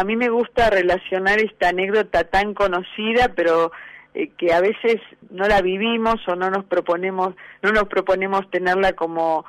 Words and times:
a 0.00 0.04
mí 0.04 0.16
me 0.16 0.30
gusta 0.30 0.70
relacionar 0.70 1.40
esta 1.40 1.68
anécdota 1.68 2.24
tan 2.24 2.54
conocida, 2.54 3.32
pero 3.36 3.70
eh, 4.14 4.30
que 4.38 4.52
a 4.52 4.60
veces 4.60 4.96
no 5.28 5.46
la 5.46 5.60
vivimos 5.60 6.16
o 6.26 6.34
no 6.36 6.50
nos 6.50 6.64
proponemos, 6.64 7.34
no 7.62 7.70
nos 7.70 7.84
proponemos 7.84 8.50
tenerla 8.50 8.94
como 8.94 9.44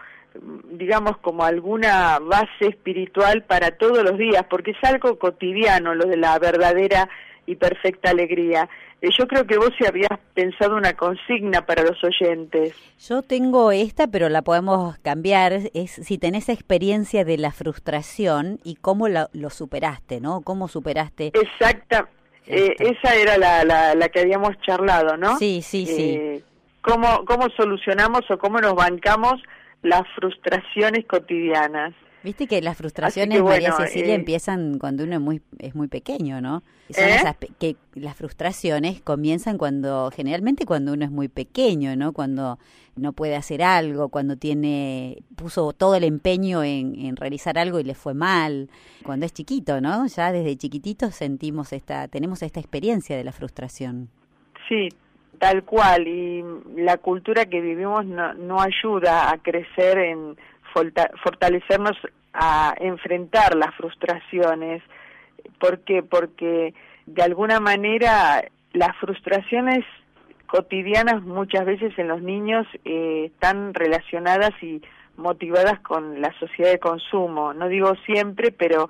digamos 0.72 1.18
como 1.18 1.44
alguna 1.44 2.20
base 2.20 2.68
espiritual 2.70 3.44
para 3.44 3.72
todos 3.72 4.04
los 4.04 4.18
días, 4.18 4.46
porque 4.50 4.72
es 4.72 4.84
algo 4.84 5.20
cotidiano 5.20 5.94
lo 5.94 6.06
de 6.06 6.16
la 6.18 6.38
verdadera 6.40 7.10
y 7.52 7.56
perfecta 7.56 8.12
alegría. 8.12 8.70
Eh, 9.02 9.10
yo 9.18 9.28
creo 9.28 9.46
que 9.46 9.58
vos 9.58 9.72
si 9.78 9.86
habías 9.86 10.18
pensado 10.34 10.76
una 10.76 10.94
consigna 10.94 11.66
para 11.66 11.84
los 11.84 12.02
oyentes. 12.04 12.74
Yo 13.00 13.22
tengo 13.22 13.72
esta, 13.72 14.08
pero 14.08 14.30
la 14.30 14.42
podemos 14.42 14.98
cambiar. 15.00 15.54
Es 15.74 15.92
si 15.92 16.18
tenés 16.18 16.50
experiencia 16.50 17.26
de 17.26 17.38
la 17.38 17.52
frustración 17.52 18.60
y 18.64 18.76
cómo 18.76 19.08
lo 19.08 19.50
superaste, 19.50 20.22
¿no? 20.22 20.42
¿Cómo 20.42 20.68
superaste? 20.68 21.28
Exacta. 21.28 22.08
Eh, 22.48 22.76
esa 22.80 23.16
era 23.16 23.38
la, 23.38 23.64
la, 23.96 24.10
que 24.10 24.20
habíamos 24.20 24.60
charlado, 24.62 25.16
¿no? 25.16 25.38
Sí, 25.38 25.62
sí, 25.62 25.86
sí. 25.86 26.16
Eh, 26.18 26.44
¿cómo, 26.82 27.24
¿Cómo 27.26 27.48
solucionamos 27.56 28.22
o 28.30 28.38
cómo 28.38 28.60
nos 28.60 28.74
bancamos 28.74 29.42
las 29.84 30.04
frustraciones 30.16 31.06
cotidianas? 31.06 31.94
Viste 32.24 32.46
que 32.46 32.62
las 32.62 32.78
frustraciones, 32.78 33.42
María 33.42 33.72
Cecilia, 33.74 34.14
eh, 34.14 34.16
empiezan 34.16 34.78
cuando 34.78 35.04
uno 35.04 35.16
es 35.16 35.22
muy, 35.22 35.42
es 35.58 35.74
muy 35.74 35.88
pequeño, 35.88 36.40
¿no? 36.40 36.62
Son 36.92 37.04
¿Eh? 37.04 37.16
esas 37.16 37.36
que 37.60 37.76
las 37.96 38.16
frustraciones 38.16 39.02
comienzan 39.02 39.58
cuando, 39.58 40.12
generalmente 40.12 40.66
cuando 40.66 40.94
uno 40.94 41.04
es 41.04 41.12
muy 41.12 41.30
pequeño, 41.30 41.96
¿no? 41.96 42.14
Cuando 42.14 42.60
no 42.96 43.14
puede 43.14 43.36
hacer 43.36 43.64
algo, 43.64 44.10
cuando 44.10 44.36
tiene, 44.36 45.24
puso 45.36 45.74
todo 45.74 45.96
el 45.96 46.04
empeño 46.04 46.64
en, 46.64 47.00
en 47.00 47.16
realizar 47.16 47.58
algo 47.58 47.80
y 47.80 47.84
le 47.84 47.96
fue 47.96 48.14
mal, 48.14 48.70
cuando 49.04 49.26
es 49.26 49.34
chiquito, 49.34 49.82
¿no? 49.82 50.06
Ya 50.06 50.32
desde 50.32 50.56
chiquitito 50.58 51.10
sentimos 51.10 51.74
esta, 51.74 52.08
tenemos 52.08 52.44
esta 52.44 52.60
experiencia 52.60 53.18
de 53.18 53.24
la 53.24 53.32
frustración. 53.32 54.10
Sí, 54.70 54.90
tal 55.40 55.64
cual, 55.64 56.08
y 56.08 56.44
la 56.76 56.98
cultura 56.98 57.48
que 57.48 57.62
vivimos 57.62 58.06
no, 58.06 58.36
no 58.36 58.62
ayuda 58.62 59.32
a 59.32 59.40
crecer 59.40 59.98
en 59.98 60.38
fortalecernos 60.72 61.98
a 62.34 62.74
enfrentar 62.80 63.56
las 63.56 63.74
frustraciones. 63.76 64.82
¿Por 65.60 65.80
qué? 65.82 66.04
Porque 66.04 66.74
de 67.06 67.24
alguna 67.24 67.60
manera 67.60 68.44
las 68.74 68.96
frustraciones 68.98 69.86
cotidianas 70.48 71.22
muchas 71.24 71.66
veces 71.66 71.98
en 71.98 72.08
los 72.08 72.22
niños 72.22 72.68
eh, 72.84 73.32
están 73.34 73.74
relacionadas 73.74 74.52
y 74.62 74.82
motivadas 75.18 75.80
con 75.80 76.22
la 76.22 76.34
sociedad 76.40 76.72
de 76.72 76.80
consumo. 76.80 77.54
No 77.54 77.68
digo 77.68 77.94
siempre, 78.06 78.52
pero 78.52 78.90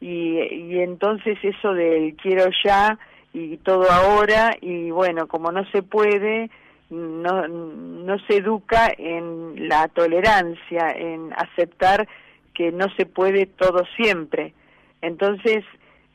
y, 0.00 0.38
y 0.38 0.80
entonces 0.80 1.38
eso 1.42 1.72
del 1.74 2.16
quiero 2.16 2.50
ya 2.64 2.98
y 3.32 3.56
todo 3.58 3.90
ahora 3.90 4.56
y 4.60 4.90
bueno, 4.90 5.28
como 5.28 5.52
no 5.52 5.64
se 5.70 5.82
puede, 5.82 6.50
no, 6.90 7.48
no 7.48 8.18
se 8.26 8.36
educa 8.36 8.92
en 8.96 9.68
la 9.68 9.88
tolerancia, 9.88 10.92
en 10.92 11.32
aceptar 11.34 12.08
que 12.54 12.72
no 12.72 12.86
se 12.96 13.06
puede 13.06 13.46
todo 13.46 13.84
siempre. 13.96 14.54
Entonces, 15.02 15.64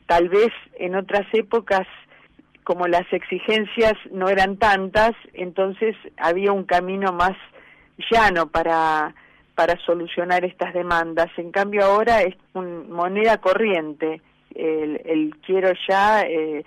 tal 0.06 0.28
vez 0.28 0.50
en 0.78 0.96
otras 0.96 1.26
épocas, 1.32 1.86
como 2.64 2.86
las 2.86 3.10
exigencias 3.12 3.94
no 4.10 4.28
eran 4.28 4.56
tantas, 4.56 5.12
entonces 5.34 5.96
había 6.16 6.52
un 6.52 6.64
camino 6.64 7.12
más 7.12 7.36
llano 8.10 8.46
para, 8.48 9.14
para 9.54 9.76
solucionar 9.84 10.44
estas 10.44 10.72
demandas. 10.74 11.30
En 11.36 11.50
cambio 11.50 11.84
ahora 11.84 12.22
es 12.22 12.34
un, 12.54 12.90
moneda 12.90 13.38
corriente. 13.38 14.20
El, 14.54 15.00
el 15.04 15.36
quiero 15.44 15.72
ya, 15.88 16.22
eh, 16.22 16.64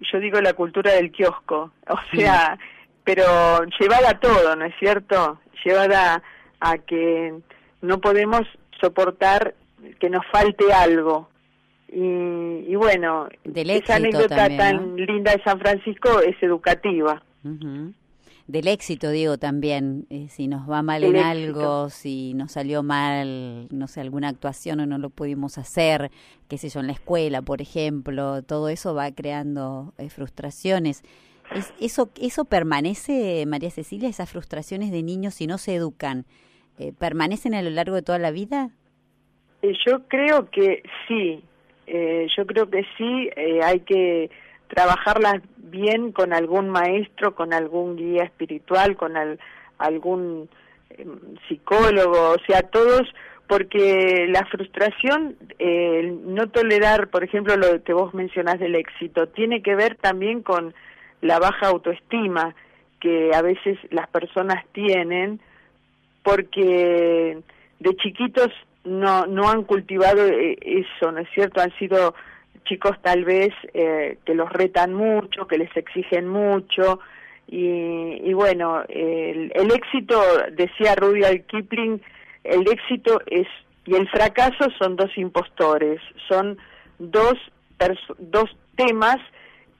yo 0.00 0.18
digo 0.20 0.40
la 0.40 0.54
cultura 0.54 0.92
del 0.92 1.12
kiosco. 1.12 1.72
O 1.88 2.16
sea, 2.16 2.58
pero 3.04 3.64
llevada 3.80 4.10
a 4.10 4.20
todo, 4.20 4.56
¿no 4.56 4.64
es 4.64 4.74
cierto? 4.78 5.40
Llevada 5.64 6.22
a 6.60 6.78
que 6.78 7.34
no 7.80 8.00
podemos 8.00 8.42
soportar 8.80 9.54
que 9.98 10.10
nos 10.10 10.24
falte 10.30 10.72
algo. 10.72 11.28
Y, 11.88 12.66
y 12.68 12.74
bueno, 12.76 13.28
esa 13.44 13.96
anécdota 13.96 14.48
tan 14.56 14.96
linda 14.96 15.32
de 15.32 15.42
San 15.42 15.58
Francisco 15.58 16.20
es 16.20 16.40
educativa. 16.42 17.22
Del 18.46 18.66
éxito, 18.68 19.10
digo, 19.10 19.38
también, 19.38 20.06
eh, 20.10 20.26
si 20.28 20.48
nos 20.48 20.68
va 20.68 20.82
mal 20.82 21.04
en 21.04 21.16
algo, 21.16 21.90
si 21.90 22.34
nos 22.34 22.52
salió 22.52 22.82
mal, 22.82 23.68
no 23.70 23.86
sé, 23.88 24.00
alguna 24.00 24.28
actuación 24.28 24.80
o 24.80 24.86
no 24.86 24.98
lo 24.98 25.10
pudimos 25.10 25.58
hacer, 25.58 26.10
qué 26.48 26.58
sé 26.58 26.68
yo, 26.68 26.80
en 26.80 26.88
la 26.88 26.92
escuela, 26.92 27.42
por 27.42 27.62
ejemplo, 27.62 28.42
todo 28.42 28.68
eso 28.68 28.94
va 28.94 29.10
creando 29.12 29.94
eh, 29.98 30.08
frustraciones 30.08 31.02
eso, 31.80 32.10
¿Eso 32.20 32.44
permanece, 32.44 33.44
María 33.46 33.70
Cecilia, 33.70 34.08
esas 34.08 34.30
frustraciones 34.30 34.90
de 34.90 35.02
niños 35.02 35.34
si 35.34 35.46
no 35.46 35.58
se 35.58 35.74
educan? 35.74 36.24
Eh, 36.78 36.92
¿Permanecen 36.98 37.54
a 37.54 37.62
lo 37.62 37.70
largo 37.70 37.94
de 37.94 38.02
toda 38.02 38.18
la 38.18 38.30
vida? 38.30 38.70
Eh, 39.62 39.72
yo 39.86 40.08
creo 40.08 40.50
que 40.50 40.82
sí, 41.06 41.44
eh, 41.86 42.26
yo 42.36 42.46
creo 42.46 42.70
que 42.70 42.84
sí, 42.96 43.30
hay 43.62 43.80
que 43.80 44.30
trabajarlas 44.68 45.42
bien 45.56 46.12
con 46.12 46.32
algún 46.32 46.70
maestro, 46.70 47.34
con 47.34 47.52
algún 47.52 47.96
guía 47.96 48.24
espiritual, 48.24 48.96
con 48.96 49.12
algún 49.78 50.48
em, 50.90 51.18
psicólogo, 51.46 52.30
o 52.30 52.38
sea, 52.46 52.62
todos, 52.62 53.02
porque 53.46 54.26
la 54.28 54.46
frustración, 54.46 55.36
no 56.24 56.48
tolerar, 56.48 57.08
por 57.08 57.22
ejemplo, 57.22 57.54
lo 57.56 57.82
que 57.82 57.92
vos 57.92 58.14
mencionás 58.14 58.58
del 58.58 58.74
éxito, 58.76 59.28
tiene 59.28 59.62
que 59.62 59.74
ver 59.74 59.96
también 59.96 60.42
con 60.42 60.74
la 61.22 61.38
baja 61.38 61.68
autoestima 61.68 62.54
que 63.00 63.34
a 63.34 63.42
veces 63.42 63.78
las 63.90 64.08
personas 64.08 64.64
tienen 64.72 65.40
porque 66.22 67.38
de 67.80 67.96
chiquitos 67.96 68.50
no, 68.84 69.26
no 69.26 69.48
han 69.48 69.64
cultivado 69.64 70.26
eh, 70.26 70.58
eso, 70.60 71.10
¿no 71.10 71.20
es 71.20 71.28
cierto? 71.34 71.60
Han 71.60 71.76
sido 71.78 72.14
chicos 72.64 72.96
tal 73.02 73.24
vez 73.24 73.52
eh, 73.74 74.18
que 74.24 74.34
los 74.34 74.52
retan 74.52 74.92
mucho, 74.92 75.46
que 75.46 75.58
les 75.58 75.74
exigen 75.76 76.28
mucho 76.28 77.00
y, 77.48 78.20
y 78.24 78.32
bueno, 78.34 78.82
el, 78.88 79.52
el 79.54 79.72
éxito, 79.72 80.22
decía 80.52 80.94
Rudyard 80.94 81.42
Kipling, 81.46 82.00
el 82.44 82.68
éxito 82.68 83.20
es 83.26 83.48
y 83.84 83.94
el 83.96 84.08
fracaso 84.08 84.70
son 84.78 84.96
dos 84.96 85.10
impostores, 85.16 86.00
son 86.28 86.56
dos, 86.98 87.34
dos 88.18 88.48
temas 88.76 89.18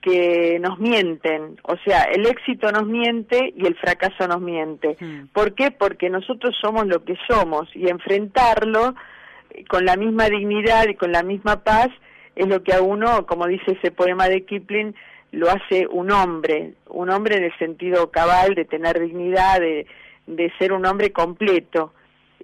que 0.02 0.58
nos 0.60 0.78
mienten, 0.80 1.58
o 1.62 1.76
sea, 1.84 2.02
el 2.02 2.26
éxito 2.26 2.70
nos 2.72 2.86
miente 2.86 3.54
y 3.56 3.66
el 3.66 3.76
fracaso 3.76 4.26
nos 4.26 4.40
miente. 4.40 4.96
Hmm. 5.00 5.28
¿Por 5.32 5.54
qué? 5.54 5.70
Porque 5.70 6.10
nosotros 6.10 6.54
somos 6.60 6.86
lo 6.86 7.04
que 7.04 7.16
somos 7.28 7.68
y 7.74 7.88
enfrentarlo 7.88 8.94
eh, 9.50 9.64
con 9.68 9.84
la 9.84 9.96
misma 9.96 10.28
dignidad 10.28 10.88
y 10.88 10.96
con 10.96 11.12
la 11.12 11.22
misma 11.22 11.62
paz 11.62 11.88
es 12.34 12.48
lo 12.48 12.62
que 12.62 12.74
a 12.74 12.82
uno, 12.82 13.26
como 13.26 13.46
dice 13.46 13.78
ese 13.78 13.92
poema 13.92 14.28
de 14.28 14.44
Kipling, 14.44 14.94
lo 15.30 15.48
hace 15.48 15.86
un 15.86 16.10
hombre, 16.10 16.74
un 16.88 17.10
hombre 17.10 17.36
en 17.36 17.44
el 17.44 17.58
sentido 17.58 18.10
cabal 18.10 18.54
de 18.54 18.64
tener 18.64 19.00
dignidad, 19.00 19.60
de, 19.60 19.86
de 20.26 20.52
ser 20.58 20.72
un 20.72 20.84
hombre 20.84 21.12
completo. 21.12 21.94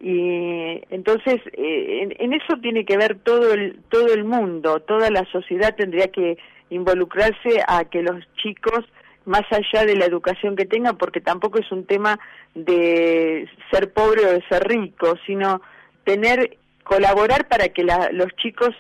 Y 0.01 0.81
entonces 0.91 1.41
eh, 1.55 2.03
en, 2.03 2.15
en, 2.19 2.33
eso 2.33 2.57
tiene 2.63 2.85
que 2.85 2.97
ver 2.97 3.19
todo 3.19 3.53
el 3.53 3.81
todo 3.89 4.15
el 4.15 4.23
mundo, 4.23 4.79
toda 4.81 5.11
la 5.11 5.25
sociedad 5.33 5.75
tendría 5.75 6.07
que 6.09 6.39
involucrarse 6.71 7.62
a 7.67 7.84
que 7.84 8.03
los 8.03 8.23
chicos, 8.37 8.84
más 9.25 9.45
allá 9.51 9.84
de 9.84 9.97
la 9.97 10.06
educación 10.06 10.56
que 10.56 10.67
tengan, 10.67 10.97
porque 10.97 11.21
tampoco 11.21 11.59
es 11.59 11.71
un 11.71 11.84
tema 11.87 12.19
de 12.55 13.49
ser 13.71 13.93
pobre 13.93 14.27
o 14.27 14.33
de 14.33 14.45
ser 14.49 14.67
rico, 14.67 15.15
sino 15.27 15.61
tener, 16.05 16.56
colaborar 16.84 17.49
para 17.49 17.69
que 17.69 17.84
los 17.84 18.34
chicos 18.37 18.75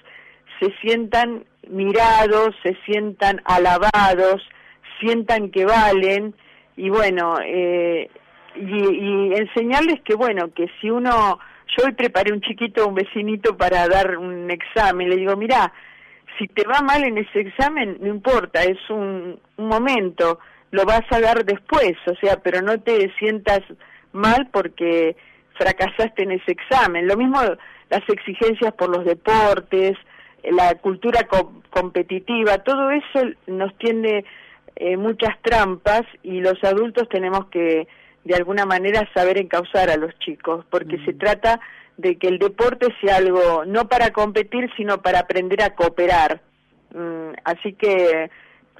se 0.60 0.72
sientan 0.80 1.44
mirados, 1.68 2.54
se 2.62 2.76
sientan 2.86 3.42
alabados, 3.44 4.42
sientan 5.00 5.50
que 5.50 5.64
valen 5.64 6.34
y 6.76 6.90
bueno, 6.90 7.36
eh, 7.44 8.10
y, 8.56 9.34
enseñarles 9.34 10.00
que 10.02 10.14
bueno, 10.14 10.52
que 10.54 10.66
si 10.80 10.90
uno, 10.90 11.38
yo 11.76 11.84
hoy 11.84 11.92
preparé 11.92 12.32
un 12.32 12.40
chiquito, 12.40 12.86
un 12.86 12.94
vecinito 12.94 13.56
para 13.56 13.86
dar 13.88 14.16
un 14.16 14.50
examen, 14.50 15.08
le 15.08 15.16
digo, 15.16 15.36
mira, 15.36 15.72
si 16.38 16.46
te 16.48 16.66
va 16.66 16.80
mal 16.80 17.04
en 17.04 17.18
ese 17.18 17.40
examen, 17.40 17.98
no 18.00 18.08
importa, 18.08 18.62
es 18.62 18.78
un, 18.88 19.40
momento, 19.56 20.38
lo 20.70 20.84
vas 20.84 21.02
a 21.10 21.20
dar 21.20 21.44
después, 21.44 21.94
o 22.06 22.14
sea, 22.16 22.40
pero 22.42 22.62
no 22.62 22.80
te 22.80 23.12
sientas 23.18 23.60
mal 24.12 24.48
porque 24.52 25.16
fracasaste 25.54 26.22
en 26.22 26.32
ese 26.32 26.52
examen. 26.52 27.06
Lo 27.06 27.16
mismo 27.16 27.40
las 27.90 28.08
exigencias 28.08 28.72
por 28.74 28.88
los 28.88 29.04
deportes, 29.04 29.96
la 30.44 30.74
cultura 30.76 31.26
competitiva, 31.70 32.58
todo 32.58 32.90
eso 32.90 33.26
nos 33.46 33.76
tiene 33.78 34.24
eh, 34.76 34.96
muchas 34.96 35.36
trampas 35.42 36.02
y 36.22 36.40
los 36.40 36.62
adultos 36.62 37.08
tenemos 37.08 37.46
que 37.46 37.88
de 38.24 38.34
alguna 38.34 38.66
manera 38.66 39.08
saber 39.14 39.38
encauzar 39.38 39.90
a 39.90 39.96
los 39.96 40.16
chicos, 40.18 40.64
porque 40.70 40.98
se 41.04 41.12
mm. 41.14 41.18
trata 41.18 41.60
de 41.98 42.16
que 42.16 42.28
el 42.28 42.38
deporte 42.38 42.86
sea 43.00 43.16
algo 43.16 43.64
no 43.66 43.88
para 43.88 44.12
competir, 44.12 44.70
sino 44.76 45.02
para 45.02 45.20
aprender 45.20 45.62
a 45.62 45.74
cooperar. 45.74 46.40
Mm, 46.94 47.32
así 47.44 47.74
que 47.74 48.30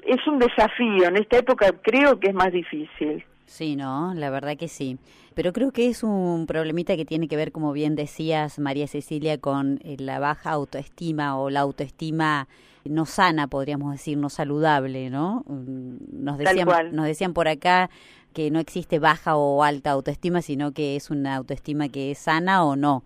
es 0.07 0.27
un 0.27 0.39
desafío, 0.39 1.07
en 1.07 1.17
esta 1.17 1.37
época 1.37 1.71
creo 1.83 2.19
que 2.19 2.29
es 2.29 2.33
más 2.33 2.51
difícil. 2.51 3.23
Sí, 3.45 3.75
no, 3.75 4.13
la 4.13 4.29
verdad 4.29 4.57
que 4.57 4.67
sí. 4.67 4.97
Pero 5.33 5.53
creo 5.53 5.71
que 5.71 5.89
es 5.89 6.03
un 6.03 6.45
problemita 6.47 6.95
que 6.95 7.05
tiene 7.05 7.27
que 7.27 7.35
ver, 7.35 7.51
como 7.51 7.73
bien 7.73 7.95
decías, 7.95 8.59
María 8.59 8.87
Cecilia, 8.87 9.37
con 9.39 9.79
eh, 9.83 9.95
la 9.99 10.19
baja 10.19 10.51
autoestima 10.51 11.37
o 11.39 11.49
la 11.49 11.61
autoestima 11.61 12.47
no 12.85 13.05
sana, 13.05 13.47
podríamos 13.47 13.91
decir, 13.91 14.17
no 14.17 14.29
saludable, 14.29 15.09
¿no? 15.09 15.43
Mm, 15.47 16.23
nos 16.23 16.37
decían, 16.37 16.67
nos 16.93 17.05
decían 17.05 17.33
por 17.33 17.47
acá 17.47 17.89
que 18.33 18.51
no 18.51 18.59
existe 18.59 18.99
baja 18.99 19.35
o 19.35 19.63
alta 19.63 19.91
autoestima, 19.91 20.41
sino 20.41 20.71
que 20.71 20.95
es 20.95 21.09
una 21.09 21.35
autoestima 21.35 21.89
que 21.89 22.11
es 22.11 22.19
sana 22.19 22.63
o 22.63 22.75
no. 22.75 23.03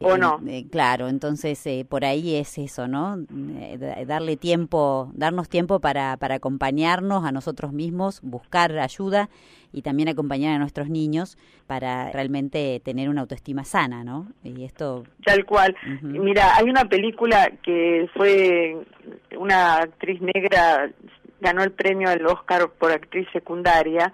O 0.00 0.18
no. 0.18 0.40
Eh, 0.46 0.66
claro, 0.70 1.08
entonces 1.08 1.64
eh, 1.66 1.86
por 1.88 2.04
ahí 2.04 2.34
es 2.34 2.58
eso, 2.58 2.88
¿no? 2.88 3.16
Eh, 3.58 4.04
darle 4.06 4.36
tiempo, 4.36 5.10
darnos 5.14 5.48
tiempo 5.48 5.80
para, 5.80 6.16
para 6.16 6.34
acompañarnos 6.36 7.24
a 7.24 7.32
nosotros 7.32 7.72
mismos, 7.72 8.20
buscar 8.22 8.76
ayuda 8.78 9.30
y 9.72 9.82
también 9.82 10.08
acompañar 10.08 10.54
a 10.54 10.58
nuestros 10.58 10.88
niños 10.90 11.38
para 11.66 12.10
realmente 12.10 12.80
tener 12.84 13.08
una 13.08 13.22
autoestima 13.22 13.64
sana, 13.64 14.04
¿no? 14.04 14.28
Y 14.42 14.64
esto... 14.64 15.04
Tal 15.24 15.44
cual. 15.44 15.76
Mira, 16.02 16.56
hay 16.56 16.68
una 16.68 16.84
película 16.84 17.50
que 17.62 18.08
fue 18.14 18.76
una 19.38 19.78
actriz 19.78 20.20
negra, 20.20 20.90
ganó 21.40 21.62
el 21.62 21.72
premio 21.72 22.08
al 22.08 22.26
Oscar 22.26 22.70
por 22.78 22.92
actriz 22.92 23.26
secundaria, 23.32 24.12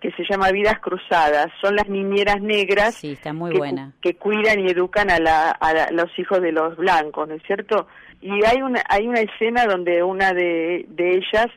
que 0.00 0.12
se 0.12 0.24
llama 0.28 0.50
Vidas 0.50 0.78
Cruzadas. 0.80 1.48
Son 1.60 1.74
las 1.74 1.88
niñeras 1.88 2.40
negras 2.40 2.94
sí, 2.94 3.12
está 3.12 3.32
muy 3.32 3.52
que, 3.52 3.58
buena. 3.58 3.92
que 4.00 4.14
cuidan 4.14 4.60
y 4.60 4.70
educan 4.70 5.10
a, 5.10 5.18
la, 5.18 5.50
a 5.50 5.90
los 5.92 6.16
hijos 6.18 6.40
de 6.40 6.52
los 6.52 6.76
blancos, 6.76 7.28
¿no 7.28 7.34
es 7.34 7.42
cierto? 7.44 7.86
Y 8.20 8.44
hay 8.44 8.62
una, 8.62 8.82
hay 8.88 9.06
una 9.06 9.20
escena 9.20 9.64
donde 9.66 10.02
una 10.02 10.32
de, 10.32 10.86
de 10.88 11.16
ellas 11.16 11.48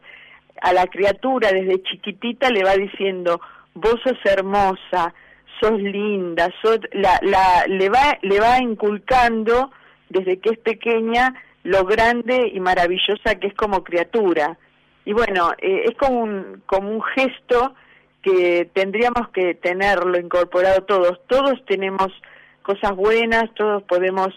a 0.62 0.74
la 0.74 0.88
criatura 0.88 1.52
desde 1.52 1.82
chiquitita 1.84 2.50
le 2.50 2.64
va 2.64 2.76
diciendo, 2.76 3.42
vos 3.74 3.96
sos 4.04 4.18
hermosa, 4.26 5.14
sos 5.60 5.80
linda, 5.80 6.50
sos, 6.62 6.80
la, 6.92 7.20
la, 7.22 7.66
le, 7.68 7.90
va, 7.90 8.18
le 8.22 8.40
va 8.40 8.60
inculcando 8.60 9.72
desde 10.10 10.40
que 10.40 10.52
es 10.52 10.60
pequeña 10.60 11.34
lo 11.64 11.86
grande 11.86 12.52
y 12.54 12.60
maravillosa 12.60 13.36
que 13.36 13.48
es 13.48 13.54
como 13.54 13.84
criatura. 13.84 14.58
Y 15.06 15.14
bueno, 15.14 15.52
eh, 15.60 15.84
es 15.86 15.98
como 15.98 16.22
un, 16.22 16.64
como 16.66 16.90
un 16.90 17.02
gesto 17.02 17.74
que 18.22 18.70
tendríamos 18.74 19.30
que 19.30 19.56
tenerlo 19.56 20.20
incorporado 20.20 20.84
todos. 20.84 21.20
Todos 21.28 21.64
tenemos 21.66 22.08
cosas 22.62 22.96
buenas, 22.96 23.54
todos 23.56 23.84
podemos 23.84 24.30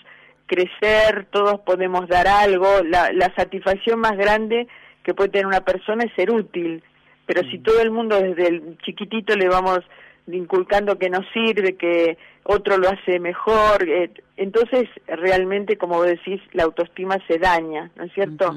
crecer, 0.46 1.26
todos 1.30 1.60
podemos 1.60 2.08
dar 2.08 2.26
algo. 2.26 2.82
La, 2.84 3.12
la 3.12 3.34
satisfacción 3.34 4.00
más 4.00 4.16
grande 4.16 4.66
que 5.02 5.14
puede 5.14 5.30
tener 5.30 5.46
una 5.46 5.64
persona 5.64 6.04
es 6.04 6.12
ser 6.14 6.30
útil. 6.30 6.82
Pero 7.26 7.42
si 7.50 7.58
mm. 7.58 7.62
todo 7.62 7.80
el 7.80 7.90
mundo 7.90 8.20
desde 8.20 8.48
el 8.48 8.78
chiquitito 8.78 9.36
le 9.36 9.48
vamos 9.48 9.80
inculcando 10.26 10.98
que 10.98 11.10
no 11.10 11.20
sirve, 11.32 11.76
que 11.76 12.16
otro 12.44 12.78
lo 12.78 12.88
hace 12.88 13.20
mejor, 13.20 13.88
eh, 13.88 14.10
entonces 14.36 14.88
realmente, 15.06 15.76
como 15.76 16.02
decís, 16.02 16.40
la 16.52 16.64
autoestima 16.64 17.18
se 17.26 17.38
daña, 17.38 17.90
¿no 17.96 18.04
es 18.04 18.12
cierto? 18.12 18.54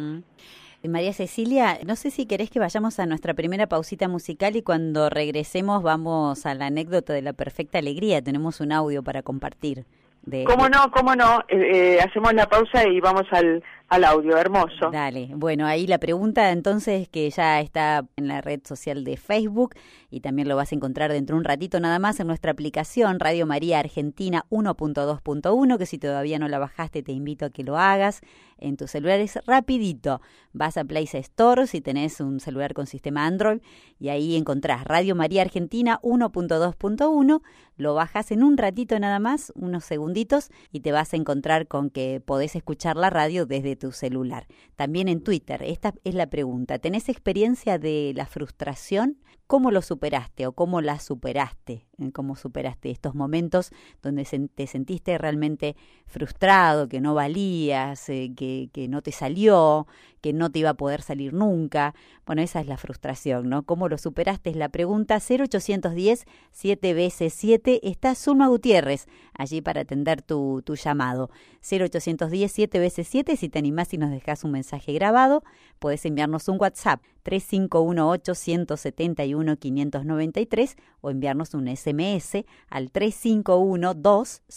María 0.90 1.14
Cecilia, 1.14 1.80
no 1.86 1.96
sé 1.96 2.12
si 2.12 2.26
querés 2.26 2.50
que 2.50 2.60
vayamos 2.60 3.00
a 3.00 3.06
nuestra 3.06 3.34
primera 3.34 3.68
pausita 3.68 4.08
musical 4.08 4.56
y 4.56 4.62
cuando 4.62 5.10
regresemos 5.10 5.84
vamos 5.84 6.46
a 6.46 6.54
la 6.56 6.68
anécdota 6.68 7.14
de 7.14 7.22
la 7.22 7.34
perfecta 7.34 7.80
alegría. 7.80 8.22
Tenemos 8.22 8.60
un 8.60 8.72
audio 8.72 9.04
para 9.04 9.24
compartir. 9.24 9.86
De, 10.24 10.44
¿Cómo 10.44 10.68
no? 10.68 10.92
¿Cómo 10.92 11.16
no? 11.16 11.40
Eh, 11.48 11.98
eh, 11.98 12.00
hacemos 12.02 12.34
la 12.34 12.48
pausa 12.50 12.86
y 12.86 13.00
vamos 13.00 13.26
al, 13.32 13.64
al 13.90 14.04
audio, 14.04 14.38
hermoso. 14.38 14.92
Dale, 14.92 15.30
bueno, 15.34 15.66
ahí 15.66 15.88
la 15.88 15.98
pregunta 15.98 16.52
entonces 16.52 17.08
que 17.08 17.30
ya 17.30 17.62
está 17.62 18.06
en 18.18 18.28
la 18.28 18.42
red 18.42 18.60
social 18.66 19.06
de 19.06 19.16
Facebook 19.16 19.76
y 20.10 20.20
también 20.20 20.50
lo 20.50 20.58
vas 20.58 20.74
a 20.74 20.76
encontrar 20.76 21.12
dentro 21.12 21.36
de 21.36 21.40
un 21.40 21.46
ratito 21.46 21.80
nada 21.80 21.98
más 21.98 22.20
en 22.20 22.28
nuestra 22.28 22.52
aplicación 22.52 23.20
Radio 23.20 23.46
María 23.46 23.80
Argentina 23.80 24.46
1.2.1, 24.50 25.78
que 25.78 25.86
si 25.86 25.98
todavía 25.98 26.38
no 26.38 26.50
la 26.50 26.60
bajaste 26.60 27.02
te 27.02 27.14
invito 27.14 27.46
a 27.46 27.50
que 27.50 27.64
lo 27.64 27.78
hagas 27.78 28.22
en 28.58 28.76
tus 28.76 28.92
celulares 28.92 29.40
rapidito. 29.46 30.22
Vas 30.52 30.78
a 30.78 30.84
Play 30.84 31.08
Store 31.14 31.68
si 31.68 31.80
tenés 31.80 32.20
un 32.20 32.42
celular 32.42 32.74
con 32.74 32.88
sistema 32.88 33.26
Android 33.26 33.62
y 34.00 34.10
ahí 34.10 34.36
encontrás 34.36 34.84
Radio 34.84 35.16
María 35.16 35.44
Argentina 35.44 36.00
1.2.1, 36.04 37.42
lo 37.78 37.94
bajas 37.94 38.32
en 38.32 38.44
un 38.44 38.58
ratito 38.58 39.00
nada 39.00 39.20
más, 39.20 39.54
unos 39.56 39.86
segunditos 39.86 40.50
y 40.72 40.82
te 40.82 40.92
vas 40.92 41.14
a 41.14 41.18
encontrar 41.18 41.68
con 41.68 41.90
que 41.90 42.22
podés 42.26 42.56
escuchar 42.56 42.98
la 42.98 43.10
radio 43.10 43.46
desde 43.46 43.77
tu 43.78 43.92
celular. 43.92 44.48
También 44.76 45.08
en 45.08 45.24
Twitter, 45.24 45.64
esta 45.64 45.94
es 46.04 46.16
la 46.16 46.28
pregunta. 46.28 46.80
¿Tenés 46.80 47.10
experiencia 47.10 47.80
de 47.80 48.14
la 48.16 48.26
frustración? 48.26 49.18
¿Cómo 49.48 49.72
lo 49.72 49.82
superaste 49.82 50.46
o 50.46 50.52
cómo 50.52 50.82
la 50.82 51.00
superaste? 51.00 51.88
¿Cómo 52.12 52.36
superaste 52.36 52.92
estos 52.92 53.16
momentos 53.16 53.72
donde 54.02 54.26
te 54.54 54.68
sentiste 54.68 55.18
realmente 55.18 55.78
frustrado, 56.06 56.90
que 56.90 57.00
no 57.00 57.14
valías, 57.14 58.10
eh, 58.10 58.34
que, 58.36 58.70
que 58.74 58.90
no 58.90 59.02
te 59.02 59.14
salió, 59.14 59.88
que 60.20 60.34
no 60.34 60.52
te 60.52 60.60
iba 60.60 60.72
a 60.72 60.74
poder 60.74 61.02
salir 61.02 61.34
nunca? 61.34 61.96
Bueno, 62.26 62.42
esa 62.42 62.60
es 62.60 62.68
la 62.68 62.76
frustración, 62.76 63.48
¿no? 63.48 63.64
¿Cómo 63.64 63.88
lo 63.88 63.98
superaste? 63.98 64.50
Es 64.50 64.58
la 64.58 64.68
pregunta 64.68 65.20
0810 65.20 66.26
7 66.52 66.94
veces 66.94 67.34
7. 67.34 67.88
Está 67.90 68.16
Zulma 68.16 68.48
Gutiérrez 68.48 69.08
allí 69.38 69.62
para 69.62 69.82
atender 69.82 70.22
tu, 70.22 70.62
tu 70.64 70.76
llamado. 70.76 71.30
0810 71.62 72.52
7 72.52 72.80
veces 72.80 73.08
7. 73.08 73.38
Si 73.38 73.50
te 73.50 73.60
animás 73.60 73.94
y 73.94 73.98
nos 73.98 74.12
dejas 74.12 74.44
un 74.44 74.52
mensaje 74.52 74.94
grabado, 74.94 75.44
puedes 75.80 76.06
enviarnos 76.06 76.48
un 76.48 76.58
WhatsApp 76.60 77.02
3518 77.24 78.36
171 78.36 79.58
593 79.58 80.76
o 81.02 81.10
enviarnos 81.10 81.54
un 81.54 81.68
SMS 81.68 82.46
al 82.70 82.92
351 82.92 83.94
200 83.94 84.48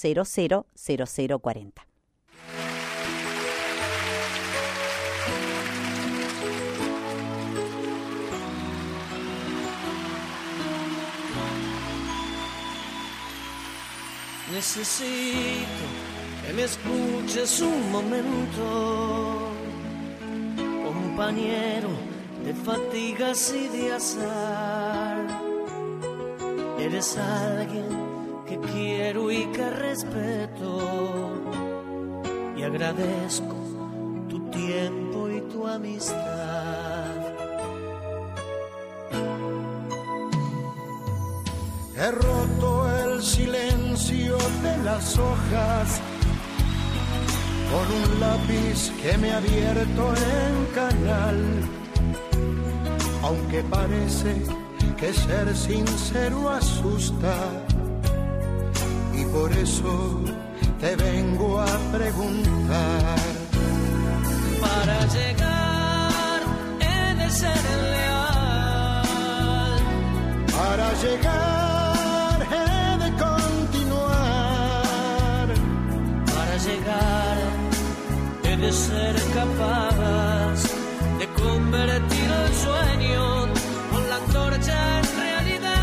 Necesito 14.52 15.86
que 16.44 16.52
me 16.52 16.64
escuches 16.64 17.60
un 17.60 17.92
momento, 17.92 19.52
compañero 20.84 21.88
de 22.44 22.52
fatigas 22.54 23.54
y 23.54 23.68
de 23.68 23.92
azar. 23.92 25.26
Eres 26.80 27.16
alguien 27.16 28.10
que 28.48 28.58
quiero 28.72 29.30
y 29.30 29.46
que 29.52 29.70
respeto 29.70 31.30
y 32.56 32.62
agradezco 32.64 33.54
tu 34.28 34.50
tiempo 34.50 35.28
y 35.28 35.40
tu 35.42 35.64
amistad. 35.64 37.30
He 41.96 42.10
roto 42.10 42.90
el 43.04 43.22
silencio 43.22 43.79
de 44.08 44.76
las 44.82 45.18
hojas 45.18 46.00
con 47.70 47.86
un 48.02 48.20
lápiz 48.20 48.90
que 49.02 49.18
me 49.18 49.30
ha 49.30 49.36
abierto 49.36 50.14
en 50.16 50.66
canal, 50.74 51.36
aunque 53.22 53.62
parece 53.64 54.42
que 54.96 55.12
ser 55.12 55.54
sincero 55.54 56.48
asusta 56.48 57.36
y 59.14 59.24
por 59.26 59.52
eso 59.52 60.20
te 60.80 60.96
vengo 60.96 61.60
a 61.60 61.78
preguntar. 61.92 63.18
Para 64.62 65.06
llegar 65.08 66.40
he 66.80 67.14
de 67.16 67.30
ser 67.30 67.64
leal. 67.92 69.04
Para 70.56 70.92
llegar 71.02 71.59
de 78.70 78.76
ser 78.76 79.16
capaz 79.34 80.58
de 81.18 81.26
convertir 81.42 82.30
el 82.44 82.54
sueño 82.54 83.24
con 83.90 84.02
la 84.08 84.16
antorcha 84.22 84.78
en 84.98 85.06
realidad. 85.24 85.76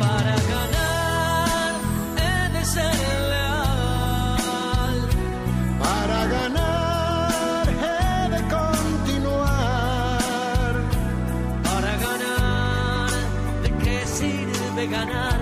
Para 0.00 0.34
ganar 0.54 1.70
he 2.24 2.36
de 2.56 2.62
ser 2.64 2.96
leal. 3.32 4.98
Para 5.84 6.20
ganar 6.36 7.64
he 7.84 8.00
de 8.34 8.40
continuar. 8.56 9.52
Para 11.68 11.92
ganar, 12.06 13.10
¿de 13.62 13.70
qué 13.84 13.96
sirve 14.04 14.82
ganar 14.88 15.41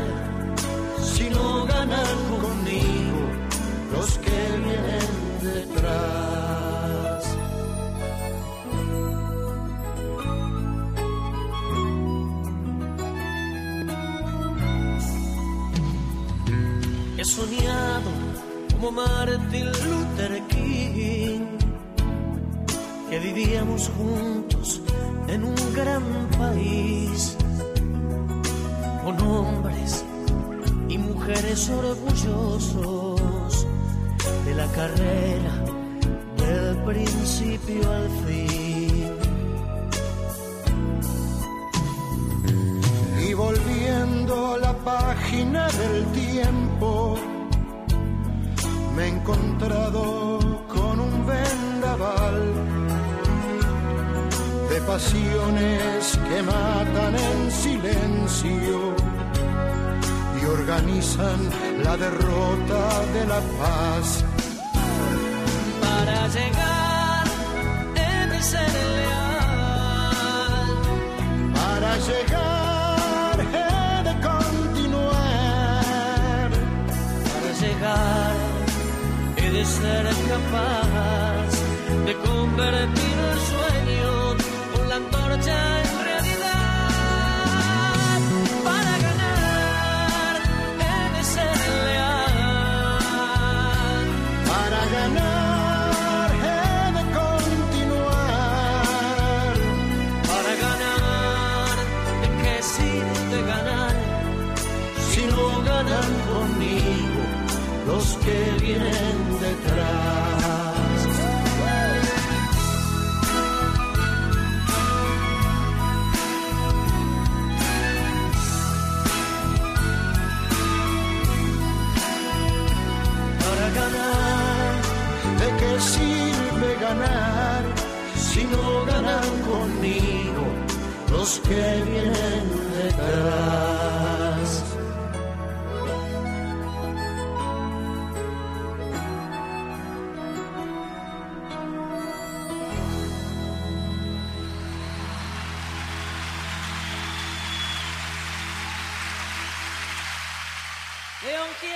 Tú 151.60 151.66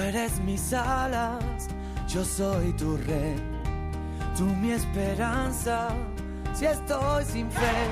eres 0.00 0.38
mis 0.40 0.74
alas, 0.74 1.70
yo 2.06 2.22
soy 2.22 2.74
tu 2.74 2.98
rey. 2.98 3.40
Tú 4.36 4.44
mi 4.44 4.72
esperanza, 4.72 5.88
si 6.52 6.66
estoy 6.66 7.24
sin 7.24 7.50
fe, 7.50 7.88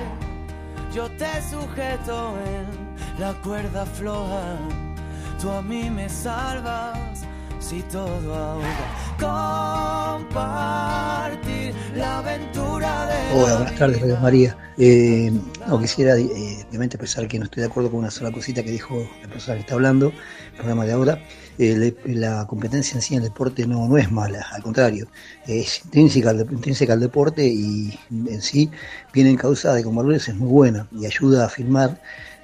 yo 0.92 1.08
te 1.16 1.40
sujeto 1.50 2.36
en 2.44 2.66
la 3.18 3.32
cuerda 3.42 3.86
floja. 3.86 4.58
Tú 5.40 5.50
a 5.50 5.62
mí 5.62 5.88
me 5.88 6.10
salvas, 6.10 7.24
si 7.58 7.80
todo 7.84 8.34
ahoga. 8.34 9.09
Hola, 13.32 13.48
la 13.48 13.56
buenas 13.56 13.78
tardes, 13.78 14.00
Radio. 14.00 14.16
María. 14.20 14.56
Eh, 14.78 15.30
no 15.68 15.78
quisiera, 15.78 16.16
eh, 16.16 16.64
obviamente, 16.68 16.96
expresar 16.96 17.28
que 17.28 17.38
no 17.38 17.44
estoy 17.44 17.60
de 17.62 17.66
acuerdo 17.68 17.90
con 17.90 18.00
una 18.00 18.10
sola 18.10 18.32
cosita 18.32 18.62
que 18.62 18.70
dijo 18.70 19.06
la 19.22 19.28
persona 19.28 19.56
que 19.56 19.60
está 19.60 19.74
hablando, 19.74 20.08
el 20.08 20.54
programa 20.56 20.86
de 20.86 20.92
ahora. 20.92 21.22
Eh, 21.58 21.76
le- 21.76 22.14
la 22.14 22.46
competencia 22.46 22.94
en 22.96 23.02
sí 23.02 23.14
en 23.14 23.22
el 23.22 23.28
deporte 23.28 23.66
no, 23.66 23.86
no 23.86 23.98
es 23.98 24.10
mala, 24.10 24.46
al 24.52 24.62
contrario, 24.62 25.06
es 25.46 25.84
intrínseca 25.84 26.30
al, 26.30 26.40
intrínseca 26.50 26.94
al 26.94 27.00
deporte 27.00 27.46
y 27.46 27.98
en 28.10 28.40
sí 28.40 28.70
viene 29.12 29.30
encauzada 29.30 29.78
y 29.78 29.82
con 29.82 29.94
valores 29.94 30.26
es 30.28 30.34
muy 30.36 30.48
buena 30.48 30.86
y 30.98 31.04
ayuda 31.04 31.42
a 31.42 31.46
afirmar 31.46 32.00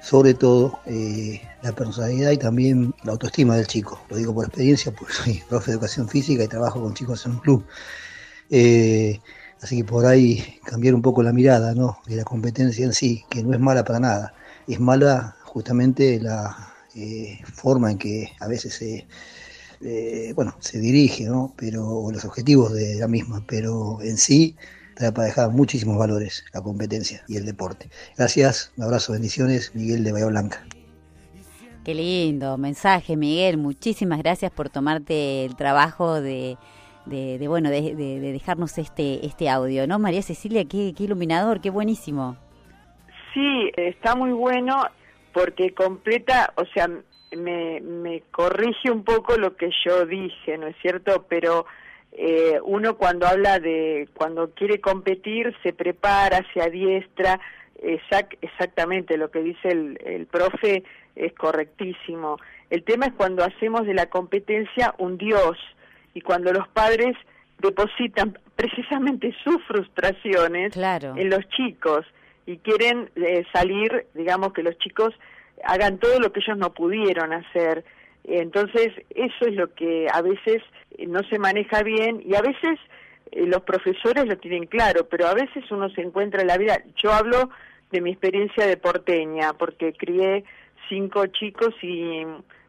sobre 0.07 0.33
todo 0.35 0.79
eh, 0.85 1.41
la 1.61 1.73
personalidad 1.73 2.31
y 2.31 2.37
también 2.37 2.93
la 3.03 3.11
autoestima 3.11 3.57
del 3.57 3.67
chico. 3.67 3.99
Lo 4.09 4.15
digo 4.15 4.33
por 4.33 4.45
experiencia, 4.45 4.93
porque 4.93 5.13
soy 5.13 5.43
profe 5.49 5.71
de 5.71 5.73
educación 5.73 6.07
física 6.07 6.43
y 6.45 6.47
trabajo 6.47 6.81
con 6.81 6.93
chicos 6.93 7.25
en 7.25 7.33
un 7.33 7.39
club. 7.39 7.65
Eh, 8.49 9.19
así 9.61 9.75
que 9.75 9.83
por 9.83 10.05
ahí 10.05 10.61
cambiar 10.63 10.95
un 10.95 11.01
poco 11.01 11.21
la 11.23 11.33
mirada 11.33 11.75
¿no? 11.75 11.97
de 12.05 12.15
la 12.15 12.23
competencia 12.23 12.85
en 12.85 12.93
sí, 12.93 13.25
que 13.29 13.43
no 13.43 13.53
es 13.53 13.59
mala 13.59 13.83
para 13.83 13.99
nada. 13.99 14.33
Es 14.65 14.79
mala 14.79 15.35
justamente 15.43 16.21
la 16.21 16.73
eh, 16.95 17.39
forma 17.43 17.91
en 17.91 17.97
que 17.97 18.31
a 18.39 18.47
veces 18.47 18.75
se, 18.75 19.07
eh, 19.81 20.31
bueno, 20.37 20.55
se 20.61 20.79
dirige, 20.79 21.25
¿no? 21.25 21.53
pero, 21.57 21.85
o 21.85 22.13
los 22.13 22.23
objetivos 22.23 22.71
de 22.71 22.95
la 22.95 23.09
misma, 23.09 23.43
pero 23.45 24.01
en 24.01 24.15
sí 24.15 24.55
trae 24.97 25.11
para 25.11 25.27
dejar 25.27 25.49
muchísimos 25.51 25.97
valores 25.97 26.45
la 26.53 26.61
competencia 26.61 27.23
y 27.27 27.37
el 27.37 27.45
deporte. 27.45 27.89
Gracias, 28.17 28.73
un 28.77 28.83
abrazo, 28.85 29.13
bendiciones, 29.13 29.73
Miguel 29.75 30.03
de 30.03 30.11
Bahía 30.11 30.25
Blanca. 30.27 30.65
Qué 31.85 31.93
lindo 31.95 32.57
mensaje, 32.57 33.15
Miguel. 33.15 33.57
Muchísimas 33.57 34.19
gracias 34.19 34.51
por 34.51 34.69
tomarte 34.69 35.45
el 35.45 35.55
trabajo 35.55 36.19
de, 36.19 36.57
de, 37.05 37.37
de, 37.37 37.47
bueno, 37.47 37.69
de, 37.69 37.95
de- 37.95 38.19
de 38.19 38.31
dejarnos 38.33 38.77
este 38.77 39.25
este 39.25 39.49
audio, 39.49 39.87
¿no? 39.87 39.97
María 39.97 40.21
Cecilia, 40.21 40.65
qué, 40.65 40.93
qué 40.97 41.05
iluminador, 41.05 41.61
qué 41.61 41.69
buenísimo. 41.69 42.35
Sí, 43.33 43.71
está 43.77 44.15
muy 44.15 44.31
bueno 44.33 44.83
porque 45.33 45.73
completa, 45.73 46.51
o 46.57 46.65
sea, 46.73 46.89
me, 47.37 47.79
me 47.79 48.21
corrige 48.31 48.89
un 48.91 49.03
poco 49.03 49.37
lo 49.37 49.55
que 49.55 49.69
yo 49.85 50.05
dije, 50.05 50.57
¿no 50.57 50.67
es 50.67 50.75
cierto? 50.81 51.25
Pero 51.29 51.65
eh, 52.11 52.59
uno 52.63 52.97
cuando 52.97 53.27
habla 53.27 53.59
de, 53.59 54.07
cuando 54.15 54.51
quiere 54.51 54.79
competir, 54.81 55.55
se 55.63 55.73
prepara, 55.73 56.45
se 56.53 56.61
adiestra, 56.61 57.39
exact, 57.81 58.35
exactamente 58.41 59.17
lo 59.17 59.29
que 59.29 59.41
dice 59.43 59.69
el, 59.69 59.99
el 60.03 60.25
profe 60.25 60.83
es 61.15 61.33
correctísimo. 61.33 62.37
El 62.69 62.83
tema 62.83 63.07
es 63.07 63.13
cuando 63.13 63.43
hacemos 63.43 63.85
de 63.85 63.93
la 63.93 64.07
competencia 64.07 64.95
un 64.97 65.17
dios 65.17 65.57
y 66.13 66.21
cuando 66.21 66.51
los 66.51 66.67
padres 66.69 67.15
depositan 67.59 68.37
precisamente 68.55 69.35
sus 69.43 69.63
frustraciones 69.65 70.73
Claro. 70.73 71.15
en 71.17 71.29
los 71.29 71.47
chicos 71.49 72.05
y 72.45 72.57
quieren 72.57 73.09
eh, 73.15 73.45
salir, 73.53 74.07
digamos, 74.13 74.53
que 74.53 74.63
los 74.63 74.77
chicos 74.79 75.13
hagan 75.63 75.97
todo 75.99 76.19
lo 76.19 76.31
que 76.31 76.39
ellos 76.39 76.57
no 76.57 76.73
pudieron 76.73 77.33
hacer. 77.33 77.83
Entonces, 78.23 78.89
eso 79.09 79.45
es 79.47 79.53
lo 79.55 79.73
que 79.73 80.07
a 80.11 80.21
veces 80.21 80.61
no 81.07 81.21
se 81.29 81.39
maneja 81.39 81.83
bien 81.83 82.21
y 82.25 82.35
a 82.35 82.41
veces 82.41 82.79
eh, 83.31 83.45
los 83.45 83.61
profesores 83.61 84.25
lo 84.25 84.37
tienen 84.37 84.65
claro, 84.65 85.07
pero 85.09 85.27
a 85.27 85.33
veces 85.33 85.63
uno 85.71 85.89
se 85.89 86.01
encuentra 86.01 86.41
en 86.41 86.47
la 86.47 86.57
vida. 86.57 86.81
Yo 87.01 87.11
hablo 87.11 87.49
de 87.91 88.01
mi 88.01 88.11
experiencia 88.11 88.65
de 88.67 88.77
porteña, 88.77 89.53
porque 89.53 89.93
crié 89.93 90.43
cinco 90.89 91.25
chicos 91.27 91.73
y 91.81 92.23